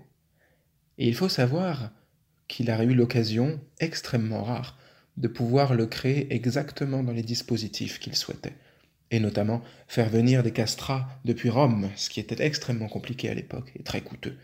Et 0.99 1.07
il 1.07 1.15
faut 1.15 1.27
savoir 1.27 1.89
qu'il 2.47 2.69
a 2.69 2.83
eu 2.83 2.93
l'occasion, 2.93 3.59
extrêmement 3.79 4.43
rare, 4.43 4.77
de 5.17 5.27
pouvoir 5.27 5.73
le 5.73 5.87
créer 5.87 6.31
exactement 6.31 7.01
dans 7.01 7.13
les 7.13 7.23
dispositifs 7.23 7.97
qu'il 7.97 8.15
souhaitait, 8.15 8.53
et 9.09 9.19
notamment 9.19 9.63
faire 9.87 10.07
venir 10.07 10.43
des 10.43 10.53
castrats 10.53 11.09
depuis 11.25 11.49
Rome, 11.49 11.89
ce 11.95 12.11
qui 12.11 12.19
était 12.19 12.45
extrêmement 12.45 12.87
compliqué 12.87 13.27
à 13.27 13.33
l'époque 13.33 13.71
et 13.75 13.81
très 13.81 14.01
coûteux. 14.01 14.37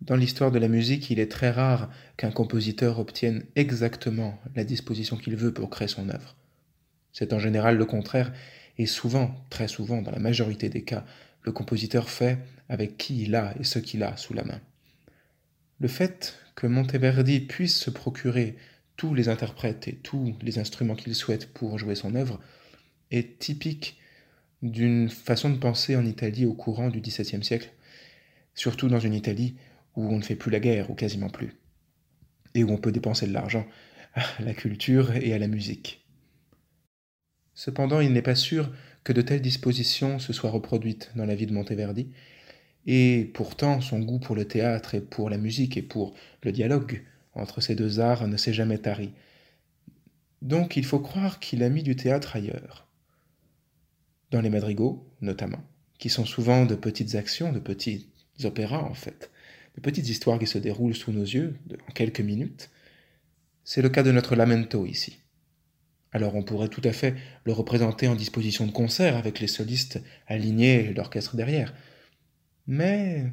Dans 0.00 0.16
l'histoire 0.16 0.50
de 0.50 0.58
la 0.58 0.68
musique, 0.68 1.10
il 1.10 1.20
est 1.20 1.30
très 1.30 1.50
rare 1.50 1.90
qu'un 2.16 2.30
compositeur 2.30 2.98
obtienne 2.98 3.44
exactement 3.54 4.40
la 4.56 4.64
disposition 4.64 5.18
qu'il 5.18 5.36
veut 5.36 5.52
pour 5.52 5.68
créer 5.68 5.88
son 5.88 6.08
œuvre. 6.08 6.36
C'est 7.12 7.34
en 7.34 7.38
général 7.38 7.76
le 7.76 7.84
contraire, 7.84 8.32
et 8.78 8.86
souvent, 8.86 9.34
très 9.50 9.68
souvent, 9.68 10.02
dans 10.02 10.10
la 10.10 10.18
majorité 10.18 10.68
des 10.68 10.82
cas, 10.82 11.04
le 11.42 11.52
compositeur 11.52 12.10
fait 12.10 12.38
avec 12.68 12.96
qui 12.96 13.22
il 13.22 13.34
a 13.34 13.54
et 13.60 13.64
ce 13.64 13.78
qu'il 13.78 14.02
a 14.02 14.16
sous 14.16 14.34
la 14.34 14.44
main. 14.44 14.60
Le 15.80 15.88
fait 15.88 16.38
que 16.54 16.66
Monteverdi 16.66 17.40
puisse 17.40 17.76
se 17.76 17.90
procurer 17.90 18.56
tous 18.96 19.14
les 19.14 19.28
interprètes 19.28 19.88
et 19.88 19.96
tous 19.96 20.36
les 20.40 20.58
instruments 20.58 20.94
qu'il 20.94 21.14
souhaite 21.14 21.52
pour 21.52 21.78
jouer 21.78 21.94
son 21.94 22.14
œuvre 22.14 22.40
est 23.10 23.38
typique 23.38 23.98
d'une 24.62 25.10
façon 25.10 25.50
de 25.50 25.58
penser 25.58 25.94
en 25.96 26.06
Italie 26.06 26.46
au 26.46 26.54
courant 26.54 26.88
du 26.88 27.00
XVIIe 27.00 27.44
siècle, 27.44 27.72
surtout 28.54 28.88
dans 28.88 29.00
une 29.00 29.14
Italie 29.14 29.56
où 29.96 30.06
on 30.08 30.18
ne 30.18 30.22
fait 30.22 30.36
plus 30.36 30.50
la 30.50 30.60
guerre 30.60 30.90
ou 30.90 30.94
quasiment 30.94 31.28
plus, 31.28 31.54
et 32.54 32.64
où 32.64 32.70
on 32.70 32.78
peut 32.78 32.92
dépenser 32.92 33.26
de 33.26 33.32
l'argent 33.32 33.66
à 34.14 34.22
la 34.40 34.54
culture 34.54 35.14
et 35.14 35.34
à 35.34 35.38
la 35.38 35.48
musique. 35.48 36.03
Cependant, 37.54 38.00
il 38.00 38.12
n'est 38.12 38.22
pas 38.22 38.34
sûr 38.34 38.70
que 39.04 39.12
de 39.12 39.22
telles 39.22 39.42
dispositions 39.42 40.18
se 40.18 40.32
soient 40.32 40.50
reproduites 40.50 41.10
dans 41.14 41.26
la 41.26 41.34
vie 41.34 41.46
de 41.46 41.52
Monteverdi, 41.52 42.08
et 42.86 43.30
pourtant 43.34 43.80
son 43.80 44.00
goût 44.00 44.18
pour 44.18 44.34
le 44.34 44.46
théâtre 44.46 44.94
et 44.94 45.00
pour 45.00 45.30
la 45.30 45.38
musique 45.38 45.76
et 45.76 45.82
pour 45.82 46.14
le 46.42 46.52
dialogue 46.52 47.02
entre 47.34 47.60
ces 47.60 47.74
deux 47.74 48.00
arts 48.00 48.28
ne 48.28 48.36
s'est 48.36 48.52
jamais 48.52 48.78
tari. 48.78 49.12
Donc 50.42 50.76
il 50.76 50.84
faut 50.84 51.00
croire 51.00 51.40
qu'il 51.40 51.62
a 51.62 51.68
mis 51.68 51.82
du 51.82 51.96
théâtre 51.96 52.36
ailleurs. 52.36 52.86
Dans 54.30 54.40
les 54.40 54.50
madrigaux, 54.50 55.06
notamment, 55.20 55.62
qui 55.98 56.10
sont 56.10 56.26
souvent 56.26 56.66
de 56.66 56.74
petites 56.74 57.14
actions, 57.14 57.52
de 57.52 57.60
petits 57.60 58.08
opéras 58.44 58.82
en 58.82 58.94
fait, 58.94 59.30
de 59.76 59.80
petites 59.80 60.08
histoires 60.08 60.38
qui 60.38 60.46
se 60.46 60.58
déroulent 60.58 60.94
sous 60.94 61.12
nos 61.12 61.22
yeux 61.22 61.56
en 61.88 61.92
quelques 61.92 62.20
minutes. 62.20 62.70
C'est 63.64 63.82
le 63.82 63.88
cas 63.88 64.02
de 64.02 64.12
notre 64.12 64.36
lamento 64.36 64.84
ici. 64.84 65.23
Alors 66.14 66.36
on 66.36 66.42
pourrait 66.42 66.68
tout 66.68 66.80
à 66.84 66.92
fait 66.92 67.14
le 67.44 67.52
représenter 67.52 68.08
en 68.08 68.14
disposition 68.14 68.66
de 68.66 68.72
concert 68.72 69.16
avec 69.16 69.40
les 69.40 69.48
solistes 69.48 70.00
alignés 70.26 70.86
et 70.86 70.94
l'orchestre 70.94 71.36
derrière. 71.36 71.74
Mais 72.66 73.26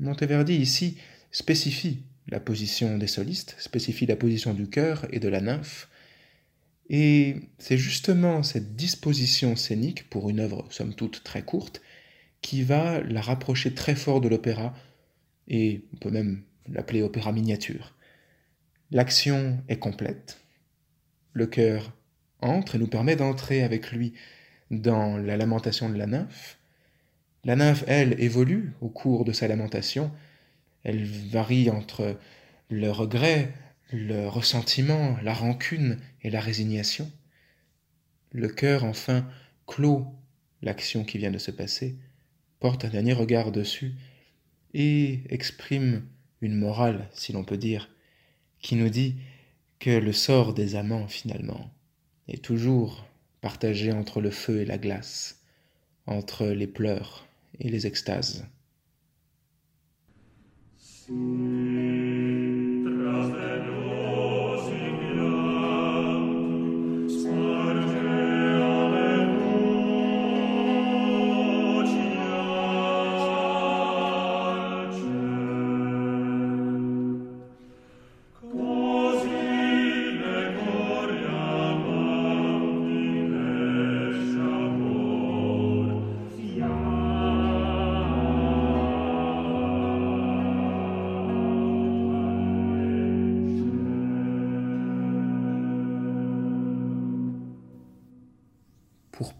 Monteverdi 0.00 0.54
ici 0.54 0.96
spécifie 1.30 2.02
la 2.28 2.40
position 2.40 2.98
des 2.98 3.06
solistes, 3.06 3.54
spécifie 3.58 4.06
la 4.06 4.16
position 4.16 4.54
du 4.54 4.68
chœur 4.68 5.06
et 5.12 5.20
de 5.20 5.28
la 5.28 5.40
nymphe, 5.40 5.88
Et 6.88 7.36
c'est 7.58 7.78
justement 7.78 8.42
cette 8.42 8.74
disposition 8.76 9.56
scénique, 9.56 10.10
pour 10.10 10.28
une 10.28 10.40
œuvre 10.40 10.66
somme 10.70 10.94
toute 10.94 11.22
très 11.22 11.42
courte, 11.42 11.80
qui 12.40 12.62
va 12.62 13.00
la 13.02 13.20
rapprocher 13.20 13.74
très 13.74 13.94
fort 13.94 14.20
de 14.20 14.28
l'opéra, 14.28 14.74
et 15.48 15.84
on 15.94 15.96
peut 15.96 16.10
même 16.10 16.42
l'appeler 16.68 17.02
opéra 17.02 17.32
miniature. 17.32 17.94
L'action 18.90 19.62
est 19.68 19.78
complète. 19.78 20.41
Le 21.32 21.46
cœur 21.46 21.92
entre 22.40 22.74
et 22.74 22.78
nous 22.78 22.88
permet 22.88 23.16
d'entrer 23.16 23.62
avec 23.62 23.92
lui 23.92 24.14
dans 24.70 25.16
la 25.16 25.36
lamentation 25.36 25.88
de 25.88 25.96
la 25.96 26.06
nymphe. 26.06 26.58
La 27.44 27.56
nymphe, 27.56 27.84
elle, 27.86 28.20
évolue 28.20 28.72
au 28.80 28.88
cours 28.88 29.24
de 29.24 29.32
sa 29.32 29.48
lamentation. 29.48 30.10
Elle 30.84 31.04
varie 31.04 31.70
entre 31.70 32.18
le 32.70 32.90
regret, 32.90 33.52
le 33.92 34.26
ressentiment, 34.28 35.16
la 35.22 35.34
rancune 35.34 35.98
et 36.22 36.30
la 36.30 36.40
résignation. 36.40 37.10
Le 38.32 38.48
cœur, 38.48 38.84
enfin, 38.84 39.26
clôt 39.66 40.06
l'action 40.62 41.04
qui 41.04 41.18
vient 41.18 41.30
de 41.30 41.38
se 41.38 41.50
passer, 41.50 41.96
porte 42.60 42.84
un 42.84 42.88
dernier 42.88 43.12
regard 43.12 43.52
dessus 43.52 43.94
et 44.74 45.22
exprime 45.28 46.06
une 46.40 46.56
morale, 46.56 47.08
si 47.12 47.32
l'on 47.32 47.44
peut 47.44 47.58
dire, 47.58 47.90
qui 48.60 48.76
nous 48.76 48.88
dit 48.88 49.16
que 49.82 49.90
le 49.90 50.12
sort 50.12 50.54
des 50.54 50.76
amants, 50.76 51.08
finalement, 51.08 51.68
est 52.28 52.44
toujours 52.44 53.04
partagé 53.40 53.90
entre 53.92 54.20
le 54.20 54.30
feu 54.30 54.60
et 54.60 54.64
la 54.64 54.78
glace, 54.78 55.42
entre 56.06 56.46
les 56.46 56.68
pleurs 56.68 57.26
et 57.58 57.68
les 57.68 57.84
extases. 57.88 58.46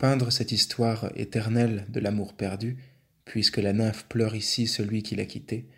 Peindre 0.02 0.32
cette 0.32 0.50
histoire 0.50 1.12
éternelle 1.14 1.86
de 1.88 2.00
l'amour 2.00 2.32
perdu, 2.34 2.76
puisque 3.24 3.58
la 3.58 3.72
nymphe 3.72 4.04
pleure 4.06 4.34
ici 4.34 4.66
celui 4.66 5.04
qui 5.04 5.14
l'a 5.14 5.26
quitté, 5.26 5.68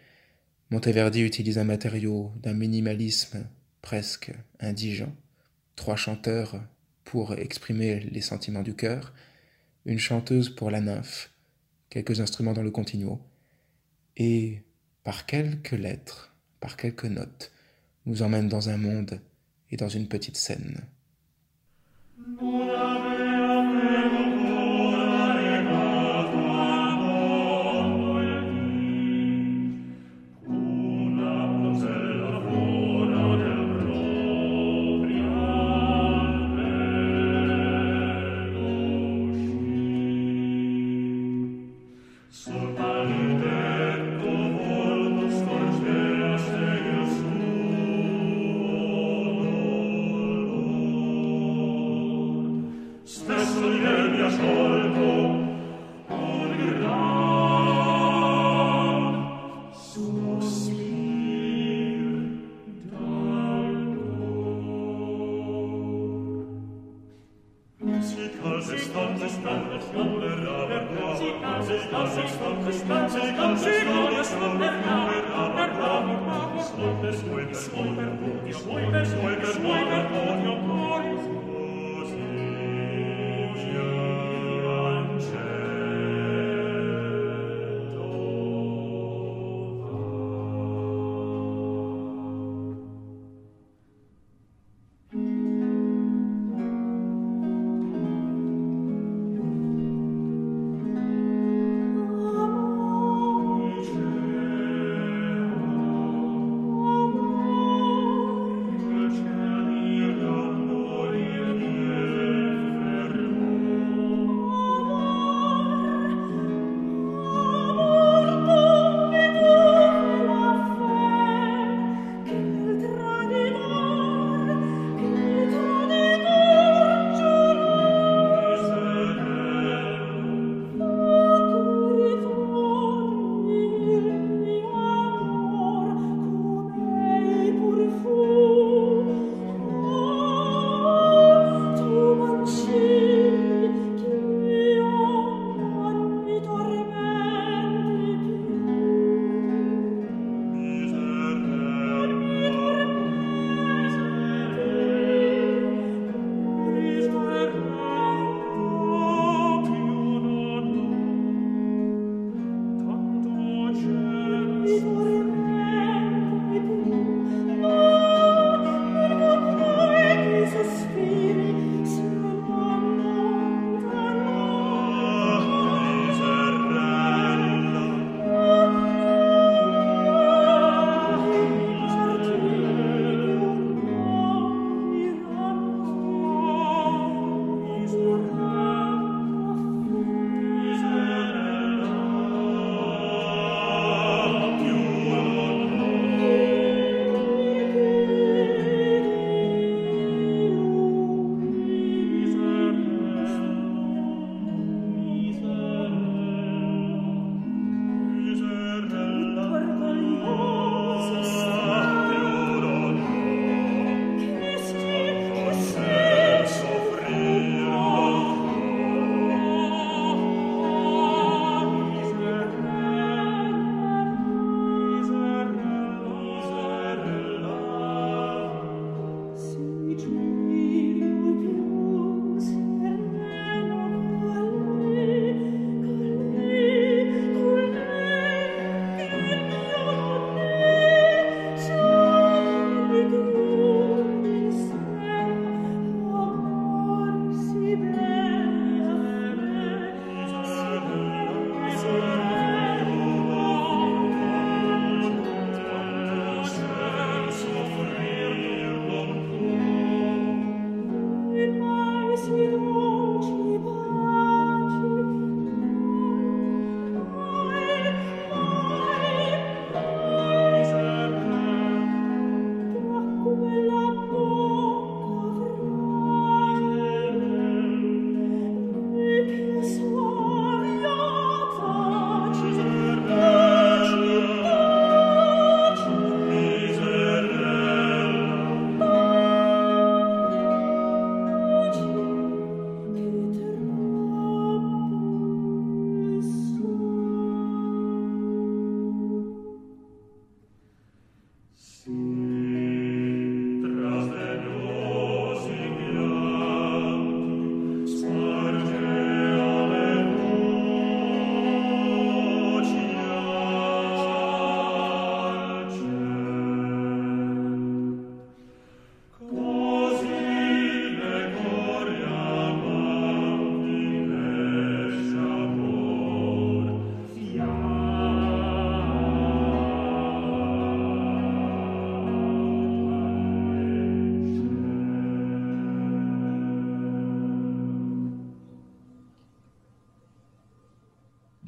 Monteverdi 0.71 1.21
utilise 1.21 1.59
un 1.59 1.65
matériau 1.65 2.33
d'un 2.43 2.55
minimalisme 2.55 3.47
presque 3.83 4.33
indigent, 4.61 5.15
trois 5.77 5.97
chanteurs 5.97 6.59
pour 7.05 7.35
exprimer 7.35 8.01
les 8.01 8.23
sentiments 8.23 8.63
du 8.63 8.75
cœur, 8.75 9.13
une 9.85 9.99
chanteuse 9.99 10.49
pour 10.49 10.71
la 10.71 10.81
nymphe, 10.81 11.31
quelques 11.91 12.21
instruments 12.21 12.55
dans 12.55 12.63
le 12.63 12.71
continuo, 12.71 13.21
et 14.17 14.63
par 15.03 15.27
quelques 15.27 15.73
lettres, 15.73 16.35
par 16.61 16.79
quelques 16.79 17.05
notes, 17.05 17.53
nous 18.07 18.23
emmène 18.23 18.49
dans 18.49 18.71
un 18.71 18.79
monde 18.79 19.21
et 19.71 19.77
dans 19.77 19.91
une 19.91 20.09
petite 20.09 20.39
scène. 20.39 20.81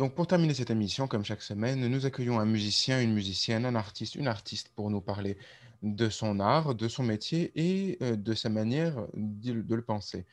Donc 0.07 0.15
pour 0.15 0.29
terminer 0.29 0.55
cette 0.55 0.71
émission, 0.71 1.09
comme 1.09 1.25
chaque 1.25 1.43
semaine, 1.43 1.85
nous 1.89 2.07
accueillons 2.07 2.39
un 2.39 2.45
musicien, 2.45 3.01
une 3.03 3.13
musicienne, 3.13 3.67
un 3.67 3.75
artiste, 3.75 4.15
une 4.15 4.29
artiste 4.29 4.69
pour 4.77 4.89
nous 4.89 5.01
parler 5.01 5.37
de 5.83 6.09
son 6.09 6.39
art, 6.39 6.77
de 6.77 6.87
son 6.87 7.03
métier 7.03 7.51
et 7.57 7.99
euh, 8.03 8.15
de 8.15 8.33
sa 8.33 8.49
manière 8.49 8.95
de, 9.15 9.75
le 9.75 9.83
penser. 9.83 10.25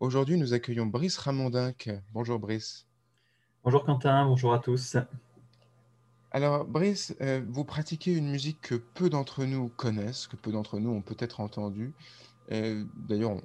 Aujourd'hui, 0.00 0.36
nous 0.38 0.54
accueillons 0.54 0.86
Brice 0.86 1.18
Ramondinck. 1.18 1.88
Bonjour 2.12 2.40
Brice. 2.40 2.88
Bonjour 3.62 3.84
Quentin, 3.84 4.24
bonjour 4.24 4.54
à 4.54 4.58
tous. 4.58 4.96
Alors 6.32 6.64
Brice, 6.64 7.14
euh, 7.20 7.42
vous 7.48 7.64
pratiquez 7.64 8.12
une 8.12 8.28
musique 8.28 8.60
que 8.60 8.74
peu 8.74 9.08
d'entre 9.08 9.44
nous 9.44 9.68
connaissent, 9.68 10.26
que 10.26 10.34
peu 10.34 10.50
d'entre 10.50 10.80
nous 10.80 10.90
ont 10.90 11.00
peut-être 11.00 11.38
entendue. 11.38 11.94
Euh, 12.50 12.84
D'ailleurs, 12.96 13.36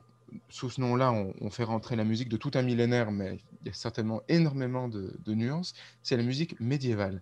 sous 0.49 0.69
ce 0.69 0.81
nom-là, 0.81 1.11
on, 1.11 1.49
fait 1.49 1.63
rentrer 1.63 1.95
la 1.95 2.03
musique 2.03 2.29
de 2.29 2.37
tout 2.37 2.51
un 2.55 2.61
millénaire, 2.61 3.11
mais 3.11 3.39
il 3.61 3.67
y 3.67 3.69
a 3.69 3.73
certainement 3.73 4.21
énormément 4.27 4.87
de, 4.87 5.33
nuances. 5.33 5.73
C'est 6.03 6.17
la 6.17 6.23
musique 6.23 6.59
médiévale. 6.59 7.21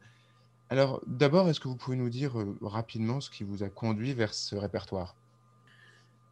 Alors 0.69 1.01
d'abord, 1.05 1.47
est-ce 1.49 1.59
que 1.59 1.67
vous 1.67 1.75
pouvez 1.75 1.97
nous 1.97 2.09
dire 2.09 2.39
euh, 2.39 2.57
rapidement 2.61 3.21
ce 3.21 3.29
qui 3.29 3.43
vous 3.43 3.61
a 3.61 3.69
conduit 3.69 4.13
vers 4.13 4.33
ce 4.33 4.55
répertoire? 4.55 5.15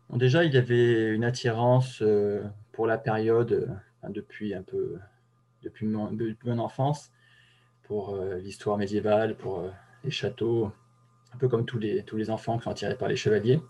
Déjà, 0.09 0.43
il 0.43 0.53
y 0.53 0.57
avait 0.57 1.13
une 1.13 1.23
attirance 1.23 2.01
euh, 2.01 2.43
pour 2.71 2.87
la 2.87 2.97
période 2.97 3.51
euh, 4.03 4.09
depuis 4.09 4.53
un 4.53 4.63
peu 4.63 4.97
depuis 5.61 5.85
mon, 5.85 6.59
enfance, 6.59 7.11
pour 7.83 8.17
l'histoire 8.17 8.77
médiévale, 8.77 9.37
pour 9.37 9.63
les 10.03 10.11
châteaux, 10.11 10.73
un 11.33 11.37
peu 11.37 11.47
comme 11.47 11.65
tous 11.65 11.79
les, 11.79 12.03
tous 12.03 12.17
les 12.17 12.29
enfants 12.29 12.57
qui 12.57 12.65
sont 12.65 12.71
attirés 12.71 12.97
par 12.97 13.07
les 13.07 13.15
chevaliers. 13.15 13.61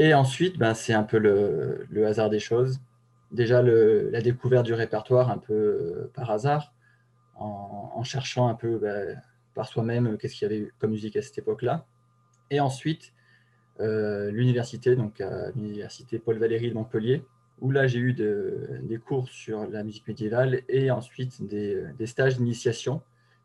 Et 0.00 0.14
ensuite, 0.14 0.56
ben, 0.56 0.72
c'est 0.72 0.94
un 0.94 1.02
peu 1.02 1.18
le, 1.18 2.06
hasard 2.06 2.30
des 2.30 2.38
choses. 2.38 2.80
Déjà, 3.32 3.60
le- 3.60 4.08
la 4.10 4.22
découverte 4.22 4.64
du 4.64 4.72
répertoire 4.72 5.30
un 5.30 5.36
peu 5.36 5.52
euh, 5.52 6.10
par 6.14 6.30
hasard, 6.30 6.72
en, 7.34 8.02
cherchant 8.02 8.48
un 8.48 8.54
peu 8.54 8.78
ben, 8.78 9.20
par 9.54 9.68
soi-même 9.68 10.06
euh, 10.06 10.16
qu'est-ce 10.16 10.36
qu'il 10.36 10.50
y 10.50 10.54
avait 10.54 10.70
comme 10.78 10.92
musique 10.92 11.16
à 11.16 11.22
cette 11.22 11.36
époque-là. 11.36 11.84
Et 12.50 12.60
ensuite, 12.60 13.12
euh, 13.80 14.30
l'université, 14.30 14.96
donc 14.96 15.20
à 15.20 15.50
l'université 15.50 16.18
Paul 16.18 16.38
Valéry 16.38 16.70
de 16.70 16.74
Montpellier, 16.74 17.22
où 17.60 17.70
là 17.70 17.86
j'ai 17.86 17.98
eu 17.98 18.14
de- 18.14 18.80
des 18.84 18.96
cours 18.96 19.28
sur 19.28 19.68
la 19.68 19.84
musique 19.84 20.08
médiévale 20.08 20.62
et 20.70 20.90
ensuite 20.90 21.46
des, 21.46 22.06
stages 22.06 22.38
d'initiation, 22.38 23.02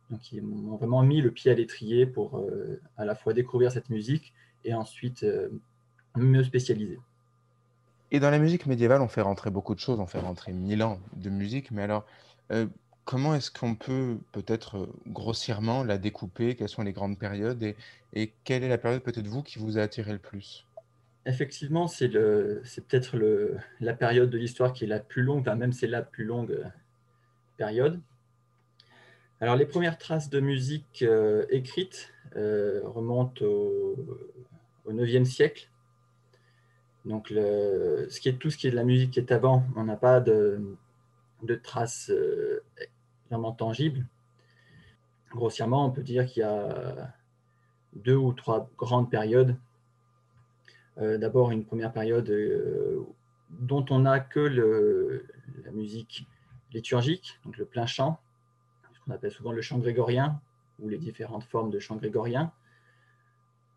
donc 0.09 0.21
qui 0.21 0.39
m'ont 0.39 0.77
vraiment 0.77 1.03
mis 1.03 1.19
le 1.21 1.31
pied 1.31 1.51
à 1.51 1.53
l'étrier 1.53 2.05
pour 2.05 2.41
à 2.95 3.03
la 3.03 3.13
fois 3.15 3.33
découvrir 3.33 3.73
cette 3.73 3.89
musique 3.89 4.33
et 4.63 4.73
ensuite 4.73 5.25
me 6.15 6.43
spécialiser. 6.43 6.99
Et 8.11 8.19
dans 8.19 8.29
la 8.29 8.39
musique 8.39 8.65
médiévale, 8.65 9.01
on 9.01 9.07
fait 9.07 9.21
rentrer 9.21 9.49
beaucoup 9.49 9.75
de 9.75 9.79
choses, 9.79 9.99
on 9.99 10.05
fait 10.05 10.19
rentrer 10.19 10.53
mille 10.53 10.83
ans 10.83 10.99
de 11.15 11.29
musique, 11.29 11.71
mais 11.71 11.81
alors, 11.81 12.05
euh, 12.51 12.67
comment 13.03 13.35
est-ce 13.35 13.51
qu'on 13.51 13.75
peut 13.75 14.17
peut-être 14.31 14.77
euh, 14.77 14.93
grossièrement 15.07 15.83
la 15.83 15.97
découper? 15.97 16.55
Quelles 16.55 16.69
sont 16.69 16.83
les 16.83 16.93
grandes 16.93 17.17
périodes? 17.17 17.61
Et, 17.63 17.75
et 18.13 18.33
quelle 18.43 18.63
est 18.63 18.69
la 18.69 18.77
période 18.77 19.01
peut-être 19.01 19.27
vous 19.27 19.43
qui 19.43 19.59
vous 19.59 19.77
a 19.77 19.81
attiré 19.81 20.13
le 20.13 20.19
plus? 20.19 20.65
Effectivement, 21.25 21.87
c'est 21.87 22.07
le, 22.07 22.61
c'est 22.63 22.85
peut-être 22.85 23.17
le, 23.17 23.57
la 23.79 23.95
période 23.95 24.29
de 24.29 24.37
l'histoire 24.37 24.73
qui 24.73 24.83
est 24.83 24.87
la 24.87 24.99
plus 24.99 25.23
longue, 25.23 25.41
enfin, 25.41 25.55
même 25.55 25.73
c'est 25.73 25.87
la 25.87 26.03
plus 26.03 26.23
longue 26.23 26.51
euh, 26.51 26.65
période. 27.57 27.99
Alors, 29.41 29.55
les 29.55 29.65
premières 29.65 29.97
traces 29.97 30.29
de 30.29 30.39
musique 30.39 31.01
euh, 31.01 31.45
écrite 31.49 32.13
euh, 32.35 32.81
remontent 32.85 33.43
au, 33.43 33.95
au 34.85 34.93
9e 34.93 35.25
siècle. 35.25 35.69
Donc, 37.05 37.27
tout 37.27 37.33
ce 37.33 38.19
qui 38.57 38.67
est 38.67 38.71
de 38.71 38.75
la 38.75 38.83
musique 38.83 39.11
qui 39.11 39.19
est 39.19 39.31
avant, 39.31 39.63
on 39.75 39.83
n'a 39.83 39.95
pas 39.95 40.19
de, 40.19 40.59
traces 41.63 42.09
euh, 42.09 42.63
vraiment 43.29 43.51
tangibles. 43.51 44.05
Grossièrement, 45.31 45.85
on 45.85 45.91
peut 45.91 46.01
dire 46.01 46.25
qu'il 46.25 46.41
y 46.41 46.43
a 46.43 47.13
deux 47.93 48.15
ou 48.15 48.33
trois 48.33 48.69
grandes 48.77 49.09
périodes. 49.09 49.55
Euh, 50.97 51.17
D'abord, 51.17 51.51
une 51.51 51.65
première 51.65 51.93
période 51.93 52.29
euh, 52.29 53.03
dont 53.49 53.85
on 53.89 53.99
n'a 53.99 54.19
que 54.19 55.23
la 55.63 55.71
musique 55.71 56.27
liturgique, 56.71 57.39
donc 57.45 57.57
le 57.57 57.65
plein 57.65 57.85
chant, 57.85 58.19
ce 58.93 58.99
qu'on 59.01 59.11
appelle 59.11 59.31
souvent 59.31 59.51
le 59.51 59.61
chant 59.61 59.77
grégorien, 59.77 60.39
ou 60.79 60.89
les 60.89 60.97
différentes 60.97 61.43
formes 61.43 61.69
de 61.69 61.79
chant 61.79 61.95
grégorien. 61.95 62.51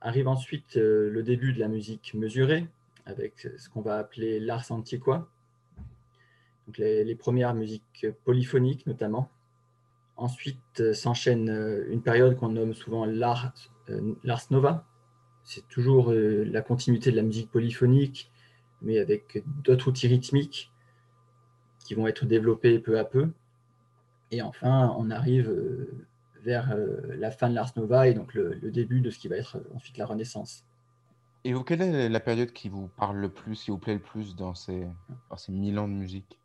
Arrive 0.01 0.29
ensuite 0.29 0.77
euh, 0.77 1.11
le 1.11 1.23
début 1.23 1.53
de 1.53 1.61
la 1.61 1.69
musique 1.69 2.15
mesurée, 2.15 2.67
avec 3.09 3.49
ce 3.57 3.69
qu'on 3.69 3.81
va 3.81 3.97
appeler 3.97 4.39
l'ars 4.41 4.71
antiqua, 4.71 5.29
donc 6.67 6.79
les, 6.79 7.15
premières 7.15 7.55
musiques 7.55 8.07
polyphoniques 8.25 8.87
notamment. 8.87 9.31
Ensuite 10.17 10.81
euh, 10.81 10.95
s'enchaîne 10.95 11.49
euh, 11.49 11.87
une 11.91 12.03
période 12.03 12.37
qu'on 12.37 12.49
nomme 12.49 12.75
souvent 12.75 13.05
l'ars 13.07 13.53
euh, 13.89 14.15
nova. 14.51 14.85
C'est 15.45 15.67
toujours 15.69 16.11
euh, 16.13 16.45
la 16.45 16.61
continuité 16.61 17.11
de 17.11 17.17
la 17.17 17.23
musique 17.23 17.51
polyphonique, 17.51 18.31
mais 18.83 18.99
avec 18.99 19.43
d'autres 19.65 19.89
outils 19.89 20.09
rythmiques 20.09 20.73
qui 21.85 21.95
vont 21.95 22.07
être 22.07 22.27
développés 22.27 22.79
peu 22.79 22.99
à 22.99 23.05
peu. 23.05 23.31
Et 24.31 24.43
enfin, 24.43 24.95
on 24.99 25.11
arrive 25.11 25.49
euh, 25.49 26.07
vers 26.43 26.73
euh, 26.73 26.99
la 27.17 27.31
fin 27.31 27.49
de 27.49 27.55
l'Ars 27.55 27.73
Nova 27.77 28.09
et 28.09 28.15
donc 28.15 28.35
le, 28.35 28.55
début 28.71 29.01
de 29.01 29.11
ce 29.11 29.19
qui 29.19 29.29
va 29.29 29.37
être 29.37 29.57
euh, 29.57 29.75
ensuite 29.75 29.97
la 29.97 30.07
Renaissance. 30.07 30.65
Et 31.45 31.53
vous, 31.53 31.63
quelle 31.63 31.83
est 31.83 32.09
la 32.09 32.21
période 32.21 32.53
qui 32.53 32.69
vous 32.69 32.89
parle 32.89 33.19
le 33.19 33.29
plus, 33.29 33.63
qui 33.63 33.71
vous 33.71 33.79
plaît 33.79 33.95
le 33.95 34.01
plus 34.01 34.35
dans 34.35 34.55
ces, 34.55 34.87
dans 35.31 35.37
ces 35.37 35.53
mille 35.53 35.79
ans 35.79 35.89
de 35.89 35.95
musique? 35.95 36.39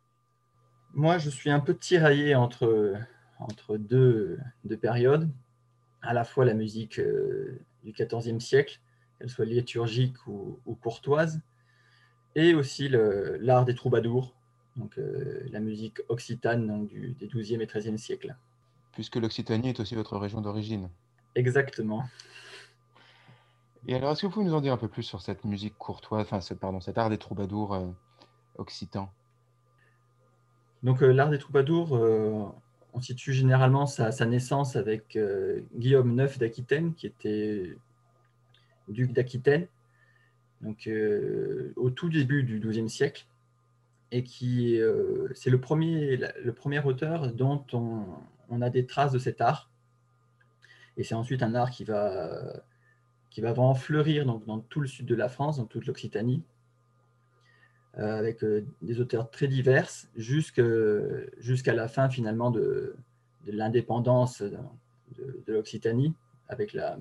Moi, 0.94 1.18
je 1.18 1.30
suis 1.30 1.50
un 1.50 1.60
peu 1.60 1.76
tiraillé 1.76 2.34
entre, 2.34 2.94
entre 3.38 3.76
deux, 3.76 4.38
deux 4.64 4.76
périodes, 4.76 5.28
à 6.02 6.14
la 6.14 6.24
fois 6.24 6.44
la 6.44 6.54
musique 6.54 7.00
euh, 7.00 7.60
du 7.82 7.92
XIVe 7.92 8.38
siècle, 8.38 8.80
qu'elle 9.18 9.28
soit 9.28 9.44
liturgique 9.44 10.26
ou, 10.26 10.60
ou 10.66 10.74
courtoise, 10.74 11.40
et 12.36 12.54
aussi 12.54 12.88
l'art 12.88 13.64
des 13.64 13.74
troubadours, 13.74 14.34
donc 14.76 14.98
euh, 14.98 15.46
la 15.50 15.60
musique 15.60 16.00
occitane 16.08 16.66
donc, 16.66 16.88
du, 16.88 17.14
des 17.18 17.28
XIIe 17.28 17.60
et 17.60 17.66
XIIIe 17.66 17.98
siècles. 17.98 18.36
Puisque 18.92 19.16
l'Occitanie 19.16 19.70
est 19.70 19.80
aussi 19.80 19.94
votre 19.94 20.16
région 20.16 20.40
d'origine. 20.40 20.88
Exactement. 21.34 22.04
Et 23.86 23.94
alors, 23.94 24.12
est-ce 24.12 24.22
que 24.22 24.26
vous 24.26 24.32
pouvez 24.32 24.46
nous 24.46 24.54
en 24.54 24.60
dire 24.60 24.72
un 24.72 24.78
peu 24.78 24.88
plus 24.88 25.02
sur 25.02 25.20
cette 25.20 25.44
musique 25.44 25.76
courtoise, 25.76 26.26
enfin, 26.30 26.40
pardon, 26.56 26.80
cet 26.80 26.96
art 26.96 27.10
des 27.10 27.18
troubadours 27.18 27.74
euh, 27.74 27.86
occitans? 28.56 29.10
Donc 30.84 31.02
euh, 31.02 31.12
l'art 31.12 31.30
des 31.30 31.38
troubadours, 31.38 31.96
euh, 31.96 32.44
on 32.92 33.00
situe 33.00 33.32
généralement 33.32 33.86
sa, 33.86 34.12
sa 34.12 34.26
naissance 34.26 34.76
avec 34.76 35.16
euh, 35.16 35.62
Guillaume 35.74 36.20
IX 36.20 36.38
d'Aquitaine, 36.38 36.94
qui 36.94 37.06
était 37.06 37.74
duc 38.88 39.12
d'Aquitaine, 39.12 39.66
donc 40.60 40.88
au 41.76 41.90
tout 41.90 42.10
début 42.10 42.42
du 42.42 42.60
XIIe 42.60 42.88
siècle, 42.90 43.26
et 44.12 44.22
qui 44.22 44.78
c'est 45.34 45.48
le 45.48 45.58
premier, 45.58 46.16
le 46.16 46.52
premier 46.52 46.84
auteur 46.84 47.32
dont 47.32 47.64
on, 47.72 48.04
on 48.50 48.60
a 48.60 48.68
des 48.68 48.84
traces 48.86 49.12
de 49.12 49.18
cet 49.18 49.40
art. 49.40 49.70
Et 50.98 51.02
c'est 51.02 51.14
ensuite 51.14 51.42
un 51.42 51.54
art 51.54 51.70
qui 51.70 51.84
va, 51.84 52.62
qui 53.34 53.40
va 53.40 53.52
vraiment 53.52 53.74
fleurir 53.74 54.24
donc, 54.24 54.46
dans 54.46 54.60
tout 54.60 54.80
le 54.80 54.86
sud 54.86 55.06
de 55.06 55.14
la 55.16 55.28
France, 55.28 55.58
dans 55.58 55.66
toute 55.66 55.86
l'Occitanie, 55.86 56.40
euh, 57.98 58.16
avec 58.16 58.44
euh, 58.44 58.64
des 58.80 59.00
auteurs 59.00 59.28
très 59.28 59.48
divers, 59.48 59.90
jusqu'à 60.16 61.74
la 61.74 61.88
fin 61.88 62.08
finalement 62.08 62.52
de, 62.52 62.94
de 63.44 63.52
l'indépendance 63.52 64.40
de, 64.40 64.56
de- 65.18 65.42
de 65.46 65.52
l'Occitanie, 65.52 66.14
avec 66.48 66.72
la, 66.74 66.96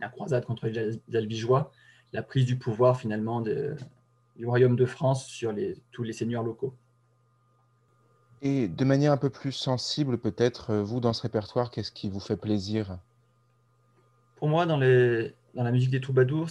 la 0.00 0.08
croisade 0.08 0.46
contre 0.46 0.66
les 0.68 0.78
Al- 0.78 1.00
Albigeois, 1.14 1.70
la 2.14 2.22
prise 2.22 2.46
du 2.46 2.56
pouvoir 2.56 2.98
finalement 2.98 3.42
du 3.42 4.46
royaume 4.46 4.74
de 4.76 4.86
France 4.86 5.26
sur 5.26 5.52
les, 5.52 5.76
tous 5.92 6.02
les 6.02 6.14
seigneurs 6.14 6.44
locaux. 6.44 6.72
Et 8.40 8.68
de 8.68 8.84
manière 8.86 9.12
un 9.12 9.18
peu 9.18 9.30
plus 9.30 9.52
sensible, 9.52 10.16
peut-être, 10.16 10.70
euh, 10.70 10.82
vous, 10.82 11.00
dans 11.00 11.12
ce 11.12 11.20
répertoire, 11.22 11.70
qu'est-ce 11.70 11.92
qui 11.92 12.08
vous 12.08 12.20
fait 12.20 12.36
plaisir? 12.38 12.98
Pour 14.36 14.48
moi, 14.48 14.64
dans, 14.64 14.76
les, 14.76 15.34
dans 15.58 15.64
la 15.64 15.72
musique 15.72 15.90
des 15.90 16.00
troubadours, 16.00 16.48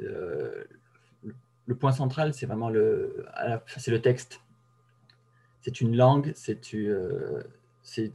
euh, 0.00 0.64
le, 1.66 1.74
point 1.74 1.92
central, 1.92 2.34
c'est 2.34 2.44
vraiment 2.44 2.68
le, 2.68 3.24
texte. 4.02 4.42
C'est 5.62 5.80
une 5.80 5.96
langue, 5.96 6.32
c'est 6.34 6.74
euh, 6.74 7.42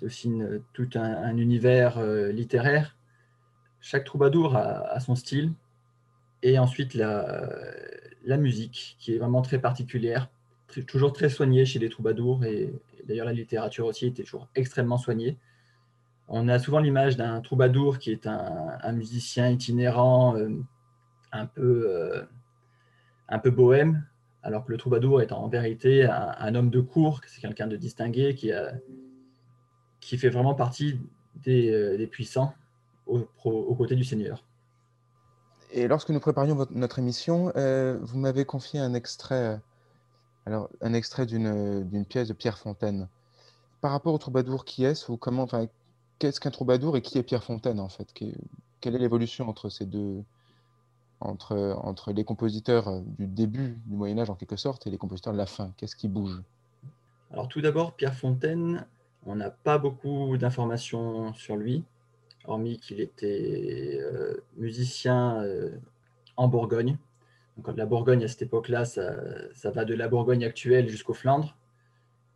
aussi 0.03 0.39
tout 0.73 0.89
un, 0.93 1.01
un 1.01 1.37
univers 1.37 1.97
euh, 1.97 2.31
littéraire. 2.31 2.95
Chaque 3.81 4.03
troubadour 4.03 4.55
a, 4.55 4.99
son 4.99 5.15
style. 5.15 5.51
Et 6.43 6.59
ensuite, 6.59 6.93
la, 6.93 8.37
musique, 8.37 8.97
qui 8.99 9.15
est 9.15 9.17
vraiment 9.17 9.41
très 9.41 9.57
particulière, 9.57 10.29
toujours 10.85 11.11
très 11.11 11.29
soignée 11.29 11.65
chez 11.65 11.79
les 11.79 11.89
troubadours. 11.89 12.45
Et, 12.45 12.71
et 12.99 13.03
d'ailleurs, 13.07 13.25
la 13.25 13.33
littérature 13.33 13.87
aussi 13.87 14.05
était 14.05 14.23
toujours 14.23 14.47
extrêmement 14.53 14.99
soignée. 14.99 15.37
On 16.27 16.47
a 16.47 16.57
souvent 16.57 16.79
l'image 16.79 17.17
d'un 17.17 17.39
troubadour 17.41 17.99
qui 17.99 18.11
est 18.11 18.25
un, 18.25 18.91
musicien 18.93 19.49
itinérant, 19.49 20.35
euh, 20.37 20.49
un, 21.31 21.45
peu, 21.45 21.85
euh, 21.87 22.23
un 23.29 23.39
peu 23.39 23.51
bohème, 23.51 24.05
alors 24.41 24.65
que 24.65 24.71
le 24.71 24.77
troubadour 24.77 25.21
est 25.21 25.31
en 25.31 25.47
vérité 25.47 26.05
un, 26.05 26.55
homme 26.55 26.69
de 26.69 26.81
cour, 26.81 27.21
c'est 27.27 27.41
quelqu'un 27.41 27.67
de 27.67 27.75
distingué 27.75 28.35
qui 28.35 28.51
qui 29.99 30.19
fait 30.19 30.29
vraiment 30.29 30.53
partie 30.53 30.99
des, 31.35 32.07
puissants 32.11 32.53
aux, 33.07 33.27
aux, 33.43 33.75
côtés 33.75 33.95
du 33.95 34.03
Seigneur. 34.03 34.43
Et 35.71 35.87
lorsque 35.87 36.11
nous 36.11 36.19
préparions 36.19 36.67
notre 36.71 36.99
émission, 36.99 37.51
vous 37.55 38.17
m'avez 38.19 38.45
confié 38.45 38.79
un 38.79 38.93
extrait, 38.93 39.59
alors 40.45 40.69
un 40.81 40.93
extrait 40.93 41.25
d'une 41.25 42.05
pièce 42.07 42.27
de 42.27 42.33
Pierre 42.33 42.59
Fontaine. 42.59 43.07
Par 43.81 43.91
rapport 43.91 44.13
au 44.13 44.17
troubadour, 44.19 44.63
qui 44.63 44.85
est-ce 44.85 45.11
ou 45.11 45.17
comment, 45.17 45.47
qu'est-ce 46.19 46.39
qu'un 46.39 46.51
troubadour 46.51 46.97
et 46.97 47.01
qui 47.01 47.17
est 47.17 47.23
Pierre 47.23 47.43
Fontaine 47.43 47.79
en 47.79 47.89
fait? 47.89 48.13
Quelle 48.13 48.95
est 48.95 48.99
l'évolution 48.99 49.47
entre 49.49 49.69
ces 49.69 49.85
deux, 49.85 50.23
entre, 51.19 51.55
entre 51.81 52.11
les 52.11 52.23
compositeurs 52.23 52.87
euh, 52.87 53.01
du 53.17 53.27
début 53.27 53.77
du 53.85 53.95
Moyen 53.95 54.19
Âge 54.19 54.29
en 54.29 54.35
quelque 54.35 54.57
sorte 54.57 54.87
et 54.87 54.89
les 54.89 54.97
compositeurs 54.97 55.33
de 55.33 55.37
la 55.37 55.45
fin? 55.45 55.71
Qu'est-ce 55.77 55.95
qui 55.95 56.07
bouge? 56.07 56.41
Alors 57.31 57.47
tout 57.47 57.61
d'abord, 57.61 57.95
Pierre 57.95 58.15
Fontaine, 58.15 58.85
on 59.25 59.35
n'a 59.35 59.49
pas 59.49 59.77
beaucoup 59.77 60.37
d'informations 60.37 61.33
sur 61.33 61.55
lui, 61.55 61.83
hormis 62.45 62.79
qu'il 62.79 63.01
était 63.01 63.97
euh, 64.01 64.43
musicien 64.57 65.41
euh, 65.41 65.71
en 66.37 66.47
Bourgogne. 66.47 66.97
Donc, 67.57 67.75
la 67.77 67.85
Bourgogne 67.85 68.23
à 68.25 68.27
cette 68.27 68.41
époque-là, 68.41 68.83
ça, 68.83 69.15
ça, 69.53 69.71
va 69.71 69.85
de 69.85 69.93
la 69.93 70.09
Bourgogne 70.09 70.43
actuelle 70.43 70.89
jusqu'aux 70.89 71.13
Flandres. 71.13 71.55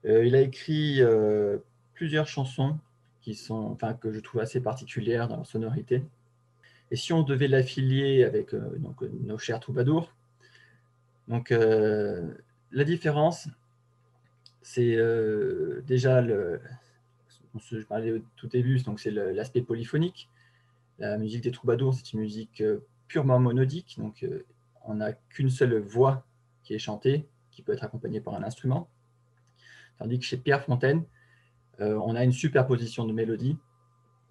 il 0.05 0.33
a 0.33 0.39
écrit 0.39 1.01
plusieurs 1.93 2.25
chansons 2.25 2.77
qui 3.21 3.35
sont, 3.35 3.65
enfin, 3.71 3.93
que 3.93 4.11
je 4.11 4.19
trouve 4.19 4.41
assez 4.41 4.61
particulières 4.61 5.27
dans 5.27 5.37
leur 5.37 5.45
sonorité. 5.45 6.03
Et 6.91 6.95
si 6.95 7.13
on 7.13 7.23
devait 7.23 7.47
l'affilier 7.47 8.23
avec 8.23 8.53
euh, 8.53 8.77
donc, 8.77 9.01
nos 9.01 9.37
chers 9.37 9.59
troubadours, 9.59 10.13
donc, 11.27 11.51
euh, 11.51 12.33
la 12.71 12.83
différence, 12.83 13.47
c'est 14.63 14.95
euh, 14.95 15.81
déjà, 15.85 16.21
le, 16.21 16.59
je 17.59 17.83
parlais 17.83 18.13
au 18.13 18.19
tout 18.35 18.47
début, 18.47 18.79
donc 18.79 18.99
c'est 18.99 19.11
l'aspect 19.11 19.61
polyphonique. 19.61 20.29
La 20.97 21.17
musique 21.17 21.43
des 21.43 21.51
troubadours, 21.51 21.93
c'est 21.93 22.13
une 22.13 22.21
musique 22.21 22.63
purement 23.07 23.39
monodique, 23.39 23.95
donc 23.99 24.25
on 24.85 24.95
n'a 24.95 25.13
qu'une 25.13 25.49
seule 25.49 25.79
voix 25.79 26.25
qui 26.63 26.73
est 26.73 26.79
chantée, 26.79 27.27
qui 27.51 27.61
peut 27.61 27.73
être 27.73 27.83
accompagnée 27.83 28.21
par 28.21 28.33
un 28.35 28.43
instrument. 28.43 28.89
Tandis 29.97 30.19
que 30.19 30.25
chez 30.25 30.37
Pierre 30.37 30.63
Fontaine, 30.63 31.03
on 31.79 32.15
a 32.15 32.23
une 32.23 32.31
superposition 32.31 33.05
de 33.05 33.13
mélodies 33.13 33.57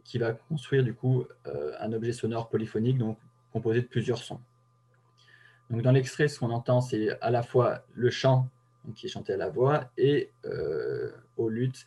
qui 0.04 0.18
va 0.18 0.32
construire 0.32 0.82
du 0.82 0.94
coup 0.94 1.24
euh, 1.46 1.72
un 1.80 1.92
objet 1.92 2.12
sonore 2.12 2.48
polyphonique, 2.48 2.96
donc 2.96 3.18
composé 3.52 3.82
de 3.82 3.86
plusieurs 3.86 4.18
sons. 4.18 4.40
Donc 5.68 5.82
dans 5.82 5.92
l'extrait, 5.92 6.28
ce 6.28 6.38
qu'on 6.38 6.50
entend, 6.50 6.80
c'est 6.80 7.20
à 7.20 7.30
la 7.30 7.42
fois 7.42 7.84
le 7.94 8.08
chant 8.08 8.48
qui 8.94 9.06
est 9.06 9.10
chanté 9.10 9.34
à 9.34 9.36
la 9.36 9.50
voix 9.50 9.90
et 9.98 10.30
euh, 10.46 11.10
au 11.36 11.48
luth 11.48 11.86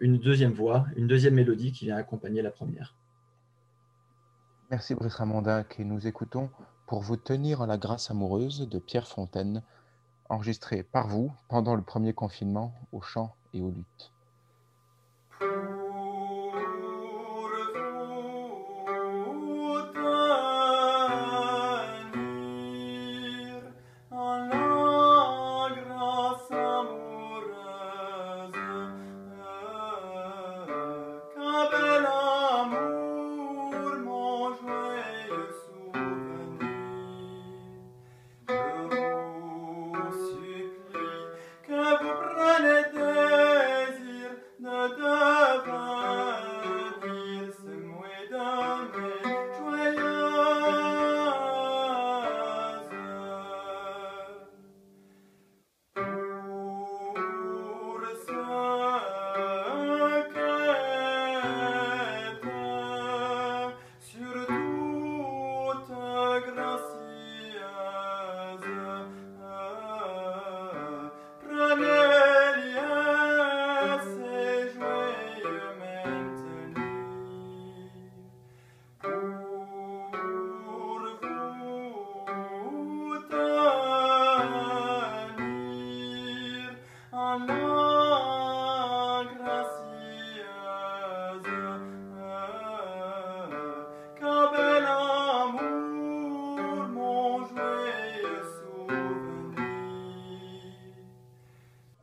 une 0.00 0.18
deuxième 0.18 0.50
voix, 0.50 0.86
une 0.96 1.06
deuxième 1.06 1.34
mélodie 1.34 1.70
qui 1.70 1.84
vient 1.84 1.96
accompagner 1.96 2.42
la 2.42 2.50
première. 2.50 2.96
Merci 4.72 4.96
Brice 4.96 5.14
Ramondin, 5.14 5.62
que 5.62 5.82
nous 5.82 6.06
écoutons 6.08 6.50
pour 6.86 7.00
vous 7.00 7.16
tenir 7.16 7.60
en 7.60 7.66
la 7.66 7.78
grâce 7.78 8.10
amoureuse 8.10 8.68
de 8.68 8.78
Pierre 8.78 9.06
Fontaine, 9.06 9.62
enregistré 10.28 10.82
par 10.82 11.06
vous 11.06 11.32
pendant 11.48 11.76
le 11.76 11.82
premier 11.82 12.12
confinement 12.12 12.74
au 12.90 13.00
chant 13.00 13.36
et 13.54 13.60
au 13.60 13.70
luth. 13.70 14.11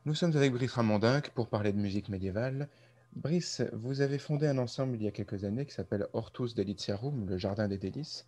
Nous 0.10 0.16
sommes 0.16 0.36
avec 0.36 0.52
Brice 0.54 0.72
Ramondinck 0.72 1.30
pour 1.36 1.50
parler 1.50 1.72
de 1.72 1.78
musique 1.78 2.10
médiévale. 2.10 2.68
Brice, 3.16 3.62
vous 3.74 4.02
avez 4.02 4.18
fondé 4.18 4.48
un 4.48 4.58
ensemble 4.58 4.96
il 4.96 5.04
y 5.04 5.08
a 5.08 5.12
quelques 5.12 5.44
années 5.44 5.68
qui 5.68 5.72
s'appelle 5.76 6.08
Hortus 6.14 6.56
Deliciarum, 6.56 7.30
le 7.30 7.38
jardin 7.38 7.68
des 7.68 7.78
délices. 7.78 8.28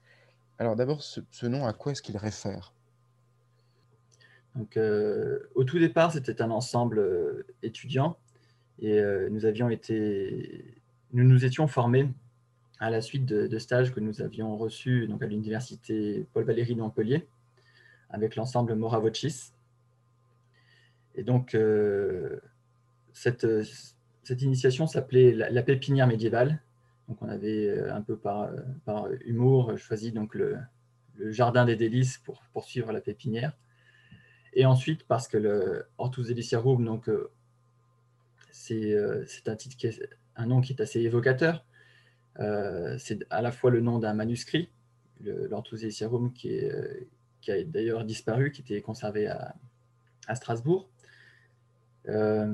Alors 0.59 0.75
d'abord, 0.75 1.01
ce, 1.01 1.45
nom, 1.47 1.65
à 1.65 1.73
quoi 1.73 1.93
est-ce 1.93 2.03
qu'il 2.03 2.17
réfère? 2.17 2.75
Donc, 4.55 4.77
euh, 4.77 5.39
Au 5.55 5.63
tout 5.63 5.79
départ, 5.79 6.11
c'était 6.11 6.43
un 6.43 6.51
ensemble 6.51 6.99
euh, 6.99 7.47
étudiant 7.63 8.15
et 8.77 8.99
euh, 8.99 9.29
nous, 9.31 9.45
avions 9.45 9.71
été, 9.71 10.75
nous 11.13 11.23
nous 11.23 11.45
étions 11.45 11.65
formés 11.65 12.07
à 12.79 12.91
la 12.91 13.01
suite 13.01 13.25
de, 13.25 13.57
stages 13.57 13.91
que 13.91 13.99
nous 13.99 14.21
avions 14.21 14.55
reçus 14.55 15.07
donc, 15.07 15.23
à 15.23 15.25
l'université 15.25 16.27
Paul 16.31 16.43
Valéry 16.43 16.75
de 16.75 16.81
Montpellier 16.81 17.27
avec 18.11 18.35
l'ensemble 18.35 18.75
Moravocis. 18.75 19.53
Et 21.15 21.23
donc, 21.23 21.55
euh, 21.55 22.39
cette, 23.13 23.47
cette, 24.23 24.41
initiation 24.41 24.87
s'appelait 24.87 25.33
la, 25.33 25.63
pépinière 25.63 26.07
médiévale. 26.07 26.61
Donc, 27.07 27.21
on 27.21 27.27
avait 27.27 27.67
euh, 27.67 27.93
un 27.93 28.01
peu 28.01 28.17
par, 28.17 28.49
par 28.85 29.07
humour 29.25 29.77
choisi 29.77 30.11
donc 30.11 30.35
le, 30.35 30.57
jardin 31.19 31.65
des 31.65 31.75
délices 31.75 32.17
pour 32.17 32.41
poursuivre 32.53 32.91
la 32.91 33.01
pépinière. 33.01 33.57
Et 34.53 34.65
ensuite, 34.65 35.05
parce 35.05 35.27
que 35.27 35.37
le 35.37 35.85
Hortus 35.97 36.27
Deliciarum, 36.27 36.83
donc, 36.83 37.09
euh, 37.09 37.31
c'est 38.51 39.47
un, 39.47 39.55
titre 39.55 39.75
qui 39.75 39.87
est, 39.87 40.09
un 40.35 40.45
nom 40.45 40.61
qui 40.61 40.73
est 40.73 40.81
assez 40.81 41.01
évocateur. 41.01 41.65
c'est 42.97 43.25
à 43.29 43.41
la 43.41 43.51
fois 43.51 43.71
le 43.71 43.81
nom 43.81 43.99
d'un 43.99 44.13
manuscrit, 44.13 44.69
l'Hortus 45.21 45.81
Deliciarum, 45.81 46.31
qui, 46.33 46.49
est, 46.49 47.07
qui 47.41 47.51
a 47.51 47.63
d'ailleurs 47.63 48.05
disparu, 48.05 48.51
qui 48.51 48.61
était 48.61 48.81
conservé 48.81 49.27
à, 49.27 49.55
à 50.27 50.35
Strasbourg. 50.35 50.90
Euh, 52.09 52.53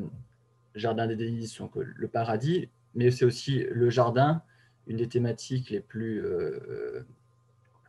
jardin 0.76 1.08
des 1.08 1.16
délices, 1.16 1.58
donc 1.58 1.76
le 1.76 2.08
paradis, 2.08 2.70
mais 2.94 3.10
c'est 3.12 3.26
aussi 3.26 3.64
le 3.72 3.90
jardin, 3.90 4.42
une 4.86 4.98
des 4.98 5.08
thématiques 5.08 5.70
les 5.70 5.80
plus, 5.80 6.24
euh, 6.24 7.06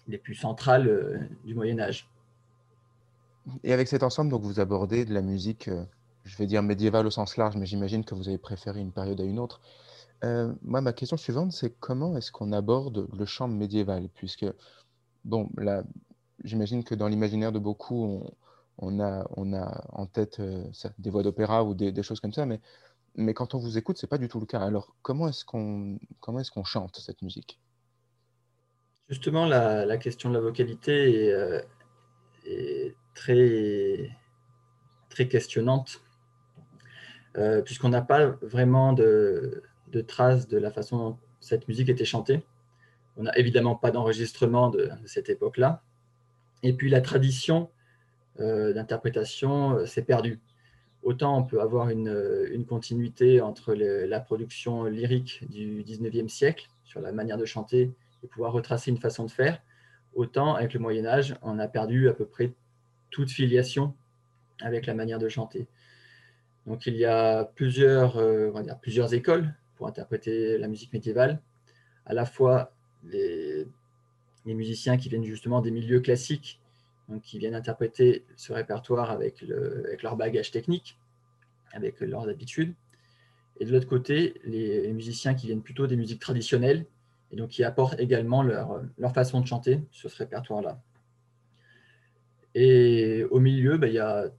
les 0.07 0.19
plus 0.19 0.35
centrales 0.35 0.89
euh, 0.89 1.19
du 1.45 1.55
Moyen 1.55 1.79
Âge. 1.81 2.09
Et 3.63 3.73
avec 3.73 3.89
cet 3.89 4.03
ensemble, 4.03 4.31
donc 4.31 4.43
vous 4.43 4.61
abordez 4.61 5.05
de 5.05 5.13
la 5.13 5.23
musique, 5.23 5.71
je 6.25 6.37
vais 6.37 6.47
dire 6.47 6.63
médiévale 6.63 7.07
au 7.07 7.11
sens 7.11 7.37
large, 7.37 7.57
mais 7.57 7.67
j'imagine 7.67 8.05
que 8.05 8.15
vous 8.15 8.29
avez 8.29 8.39
préféré 8.39 8.81
une 8.81 8.93
période 8.93 9.21
à 9.21 9.25
une 9.25 9.39
autre. 9.39 9.61
moi, 10.23 10.81
ma 10.81 10.93
question 10.93 11.17
suivante, 11.17 11.53
c'est 11.53 11.75
comment 11.79 12.17
est-ce 12.17 12.31
qu'on 12.31 12.53
aborde 12.53 13.09
le 13.17 13.25
chant 13.25 13.49
médiéval? 13.49 14.09
Puisque, 14.15 14.47
bon, 15.25 15.49
là, 15.57 15.83
j'imagine 16.45 16.85
que 16.85 16.95
dans 16.95 17.09
l'imaginaire 17.09 17.53
de 17.53 17.59
beaucoup, 17.59 18.05
on, 18.05 18.31
on 18.79 19.01
a, 19.01 19.27
on 19.37 19.53
a 19.53 19.85
en 19.91 20.07
tête 20.07 20.41
euh, 20.41 20.65
des 20.99 21.11
voix 21.11 21.23
d'opéra 21.23 21.65
ou 21.65 21.75
des, 21.75 22.03
choses 22.03 22.21
comme 22.21 22.33
ça, 22.33 22.47
mais, 22.47 22.61
mais 23.15 23.35
quand 23.35 23.55
on 23.55 23.59
vous 23.59 23.79
écoute, 23.79 23.99
c'est 23.99 24.07
pas 24.07 24.19
du 24.19 24.29
tout 24.29 24.41
le 24.41 24.47
cas. 24.47 24.61
Alors, 24.61 24.95
comment 25.03 25.29
est-ce 25.29 25.45
qu'on 25.45 25.99
est-ce 26.39 26.51
qu'on 26.51 26.65
chante 26.65 26.97
cette 26.97 27.23
musique? 27.23 27.61
Justement, 29.09 29.47
la, 29.47 29.97
question 29.97 30.29
de 30.29 30.35
la 30.35 30.41
vocalité 30.41 31.27
est, 31.27 31.33
euh, 31.33 32.91
très, 33.15 34.11
très 35.09 35.29
questionnante. 35.29 36.03
puisqu'on 37.65 37.91
n'a 37.91 38.03
pas 38.03 38.27
vraiment 38.43 38.93
de, 38.93 39.63
de, 39.89 40.01
traces 40.01 40.49
de 40.49 40.59
la 40.59 40.71
façon 40.71 40.99
dont 40.99 41.19
cette 41.41 41.69
musique 41.69 41.89
était 41.89 42.05
chantée. 42.05 42.45
On 43.17 43.25
n'a 43.25 43.37
évidemment 43.37 43.75
pas 43.75 43.91
d'enregistrement 43.91 44.71
de, 44.71 44.91
cette 45.05 45.29
époque-là. 45.29 45.83
Et 46.63 46.73
puis 46.73 46.89
la 46.89 47.01
tradition 47.01 47.71
d'interprétation 48.39 49.85
s'est 49.87 50.03
perdue. 50.03 50.41
Autant 51.03 51.39
on 51.39 51.43
peut 51.45 51.61
avoir 51.61 51.91
une, 51.91 52.47
une 52.51 52.65
continuité 52.65 53.41
entre 53.41 53.75
la 53.75 54.21
production 54.21 54.85
lyrique 54.85 55.45
du 55.51 55.83
19e 55.83 56.29
siècle 56.29 56.69
sur 56.85 57.01
la 57.01 57.13
manière 57.13 57.37
de 57.37 57.45
chanter 57.45 57.93
et 58.23 58.27
pouvoir 58.27 58.53
retracer 58.53 58.91
une 58.91 58.99
façon 58.99 59.25
de 59.25 59.31
faire, 59.31 59.61
autant 60.15 60.55
avec 60.55 60.75
le 60.75 60.81
Moyen 60.81 61.07
Âge, 61.07 61.37
on 61.43 61.59
a 61.59 61.69
perdu 61.69 62.09
à 62.09 62.13
peu 62.13 62.25
près 62.25 62.53
toute 63.11 63.31
filiation 63.31 63.95
avec 64.61 64.87
la 64.87 64.95
manière 64.95 65.19
de 65.19 65.29
chanter. 65.29 65.67
Donc 66.67 66.87
il 66.87 66.97
y 66.97 67.05
a 67.05 67.45
plusieurs, 67.45 68.19
euh, 68.19 68.53
plusieurs 68.83 69.15
écoles 69.15 69.55
pour 69.77 69.87
interpréter 69.87 70.59
la 70.59 70.69
musique 70.69 70.93
médiévale, 70.93 71.41
à 72.05 72.15
la 72.15 72.27
fois 72.27 72.73
les 73.05 73.67
musiciens 74.45 74.97
qui 74.97 75.09
viennent 75.09 75.25
justement 75.25 75.61
des 75.61 75.71
milieux 75.71 76.01
classiques 76.01 76.61
donc 77.09 77.23
qui 77.23 77.39
viennent 77.39 77.55
interpréter 77.55 78.25
ce 78.37 78.53
répertoire 78.53 79.11
avec, 79.11 79.41
le, 79.43 79.85
avec 79.87 80.03
leur 80.03 80.17
bagage 80.17 80.51
technique, 80.51 80.99
avec 81.73 82.01
leurs 82.01 82.29
habitudes. 82.29 82.75
Et 83.61 83.65
de 83.65 83.73
l'autre 83.73 83.89
côté, 83.89 84.41
les, 84.45 84.93
musiciens 84.93 85.35
qui 85.35 85.47
viennent 85.47 85.63
plutôt 85.63 85.87
des 85.87 85.97
musiques 85.97 86.21
traditionnelles 86.21 86.87
et 87.31 87.37
donc 87.37 87.51
qui 87.51 87.65
apportent 87.65 87.99
également 87.99 88.43
leur, 88.43 88.83
façon 89.15 89.41
de 89.41 89.47
chanter 89.47 89.81
sur 89.91 90.11
ce 90.11 90.19
répertoire-là. 90.19 90.81
Et 92.55 93.25
au 93.31 93.41
milieu, 93.41 93.79
ben, 93.79 93.89
il 93.89 93.95
y 93.95 93.99
a 93.99 94.31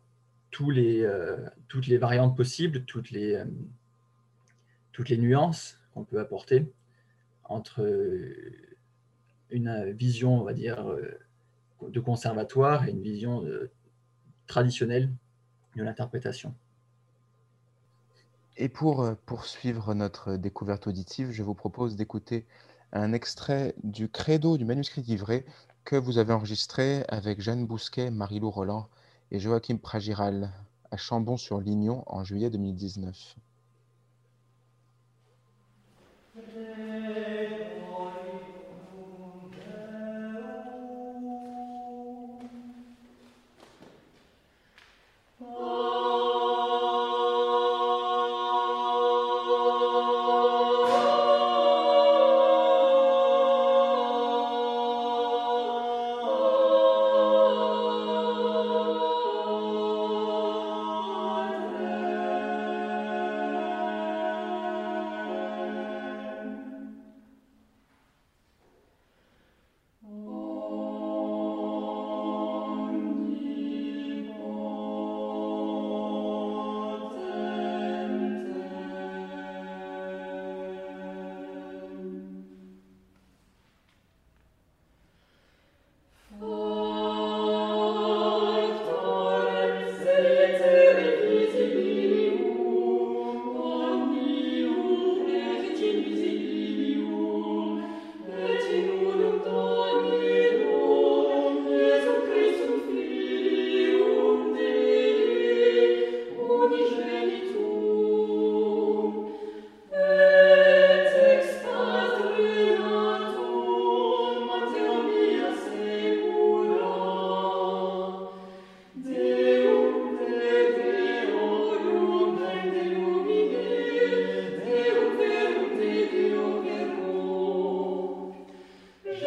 euh, 0.61 1.37
toutes 1.67 1.87
les 1.87 1.97
variantes 1.97 2.35
possibles, 2.35 2.83
toutes 2.85 3.11
les, 3.11 3.35
euh, 3.35 3.45
toutes 4.91 5.09
les 5.09 5.17
nuances 5.17 5.79
qu'on 5.93 6.03
peut 6.03 6.19
apporter 6.19 6.65
entre 7.43 7.81
une 9.49 9.91
vision, 9.91 10.39
on 10.39 10.43
va 10.43 10.53
dire, 10.53 10.87
euh, 10.87 11.19
de 11.87 11.99
conservatoire 11.99 12.87
et 12.87 12.91
une 12.91 13.01
vision 13.01 13.43
euh, 13.45 13.71
traditionnelle 14.47 15.11
de 15.75 15.83
l'interprétation. 15.83 16.53
Et 18.57 18.67
pour 18.67 19.01
euh, 19.01 19.15
poursuivre 19.25 19.93
notre 19.93 20.35
découverte 20.35 20.87
auditive, 20.87 21.31
je 21.31 21.43
vous 21.43 21.53
propose 21.53 21.95
d'écouter 21.95 22.45
un 22.91 23.13
extrait 23.13 23.75
du 23.83 24.09
credo 24.09 24.57
du 24.57 24.65
manuscrit 24.65 25.01
livré 25.01 25.45
que 25.85 25.95
vous 25.95 26.17
avez 26.17 26.33
enregistré 26.33 27.03
avec 27.07 27.39
Jeanne 27.39 27.65
Bousquet, 27.65 28.11
Marie-Lou 28.11 28.49
Roland 28.49 28.89
et 29.31 29.39
Joachim 29.39 29.77
Pragiral 29.77 30.51
à 30.91 30.97
Chambon-sur-Lignon 30.97 32.03
en 32.07 32.23
juillet 32.23 32.49
2019. 32.49 33.35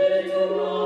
Savior. 0.02 0.81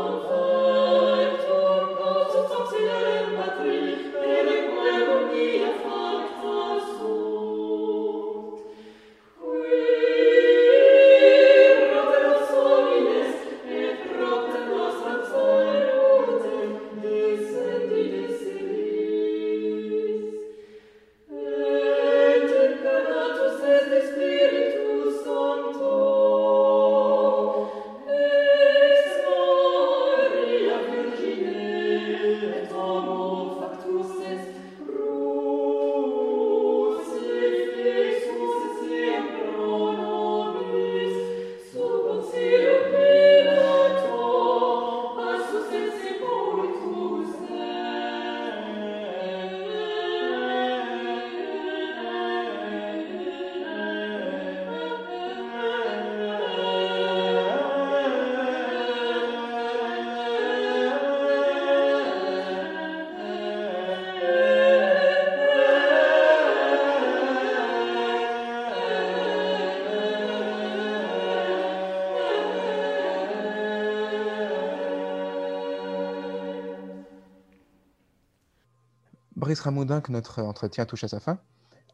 Brice 79.56 79.64
Ramoudin, 79.64 80.02
que 80.02 80.12
notre 80.12 80.42
entretien 80.42 80.84
touche 80.84 81.04
à 81.04 81.08
sa 81.08 81.18
fin. 81.18 81.40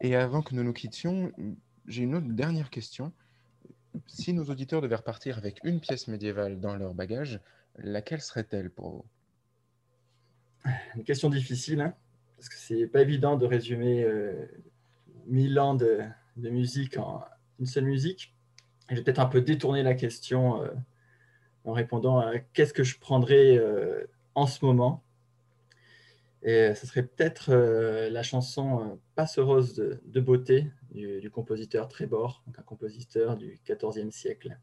Et 0.01 0.17
avant 0.17 0.41
que 0.41 0.53
nous 0.53 0.63
nous 0.63 0.73
quittions, 0.73 1.31
j'ai 1.87 2.03
une 2.03 2.15
autre 2.15 2.27
dernière 2.27 2.69
question. 2.69 3.13
Si 4.05 4.33
nos 4.33 4.43
auditeurs 4.43 4.81
devaient 4.81 4.97
repartir 4.97 5.37
avec 5.37 5.61
une 5.63 5.79
pièce 5.79 6.09
médiévale 6.09 6.59
dans 6.59 6.75
leur 6.75 6.93
bagage, 6.93 7.39
laquelle 7.77 8.19
serait-elle 8.19 8.69
pour 8.69 8.89
vous? 8.89 9.05
Une 10.97 11.05
question 11.05 11.29
difficile, 11.29 11.79
hein, 11.79 11.93
parce 12.35 12.49
que 12.49 12.55
c'est 12.57 12.85
pas 12.85 12.99
évident 12.99 13.37
de 13.37 13.45
résumer 13.45 14.03
euh, 14.03 14.45
mille 15.25 15.57
ans 15.57 15.73
de, 15.73 16.01
musique 16.35 16.97
en 16.97 17.23
une 17.61 17.65
seule 17.65 17.85
musique. 17.85 18.35
Je 18.89 18.95
vais 18.95 19.03
peut-être 19.03 19.19
un 19.19 19.27
peu 19.27 19.39
détourner 19.39 19.83
la 19.83 19.93
question 19.93 20.61
euh, 20.63 20.67
en 21.63 21.71
répondant 21.71 22.19
à 22.19 22.39
qu'est-ce 22.39 22.73
que 22.73 22.83
je 22.83 22.99
prendrais 22.99 23.57
euh, 23.57 24.05
en 24.35 24.47
ce 24.47 24.65
moment 24.65 25.01
Et 26.43 26.75
ce 26.75 26.85
serait 26.85 27.03
peut-être 27.03 27.53
la 27.53 28.23
chanson 28.23 28.99
Passereuse 29.15 29.75
de, 29.75 30.01
de 30.05 30.19
beauté 30.19 30.71
du, 30.91 31.29
compositeur 31.31 31.87
Trébor, 31.87 32.43
un 32.57 32.61
compositeur 32.63 33.37
du 33.37 33.59
XIVe 33.65 34.11
siècle. 34.11 34.57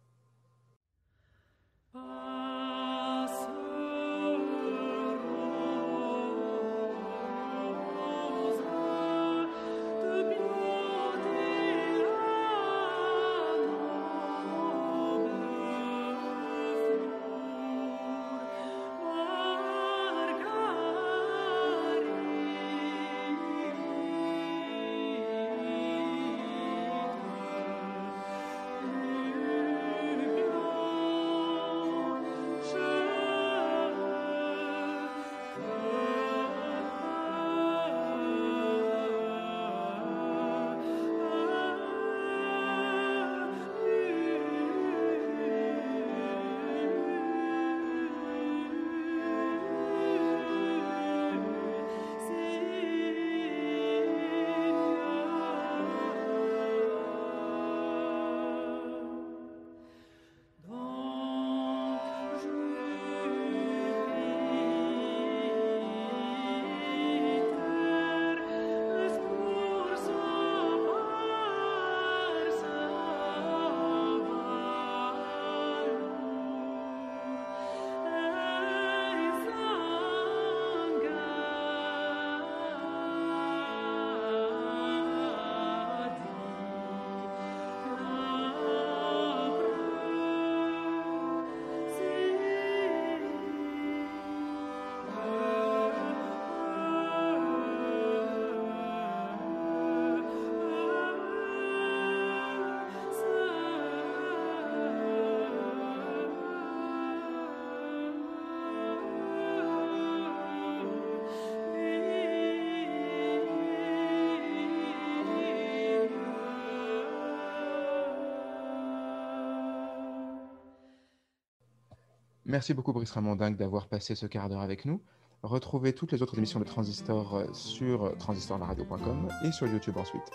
Merci 122.50 122.74
beaucoup 122.74 122.92
Brice 122.92 123.12
Ramondingue 123.12 123.54
d'avoir 123.54 123.86
passé 123.86 124.16
ce 124.16 124.26
quart 124.26 124.48
d'heure 124.48 124.60
avec 124.60 124.84
nous. 124.84 125.00
Retrouvez 125.44 125.92
toutes 125.92 126.10
les 126.10 126.20
autres 126.20 126.36
émissions 126.36 126.58
de 126.58 126.64
Transistor 126.64 127.36
euh, 127.36 127.44
sur 127.52 128.12
transistorlaradio.com 128.18 129.28
et 129.44 129.52
sur 129.52 129.68
YouTube 129.68 129.96
ensuite. 129.96 130.28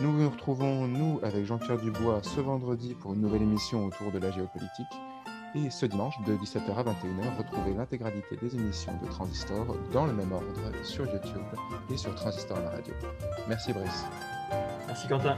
Nous 0.00 0.10
nous 0.10 0.30
retrouvons, 0.30 0.88
nous, 0.88 1.20
avec 1.22 1.44
Jean-Pierre 1.44 1.76
Dubois, 1.76 2.22
ce 2.22 2.40
vendredi 2.40 2.94
pour 2.94 3.12
une 3.12 3.20
nouvelle 3.20 3.42
émission 3.42 3.84
autour 3.84 4.10
de 4.10 4.18
la 4.18 4.30
géopolitique. 4.30 4.86
Et 5.54 5.68
ce 5.68 5.84
dimanche, 5.84 6.14
de 6.26 6.34
17h 6.34 6.74
à 6.76 6.82
21h, 6.82 7.36
retrouvez 7.36 7.74
l'intégralité 7.74 8.36
des 8.40 8.54
émissions 8.54 8.98
de 9.02 9.06
Transistor 9.06 9.76
dans 9.92 10.06
le 10.06 10.14
même 10.14 10.32
ordre 10.32 10.46
sur 10.82 11.04
YouTube 11.04 11.42
et 11.92 11.98
sur 11.98 12.14
Transistor 12.14 12.58
la 12.58 12.70
radio. 12.70 12.94
Merci 13.48 13.74
Brice. 13.74 14.04
Merci 14.88 15.08
Quentin. 15.08 15.36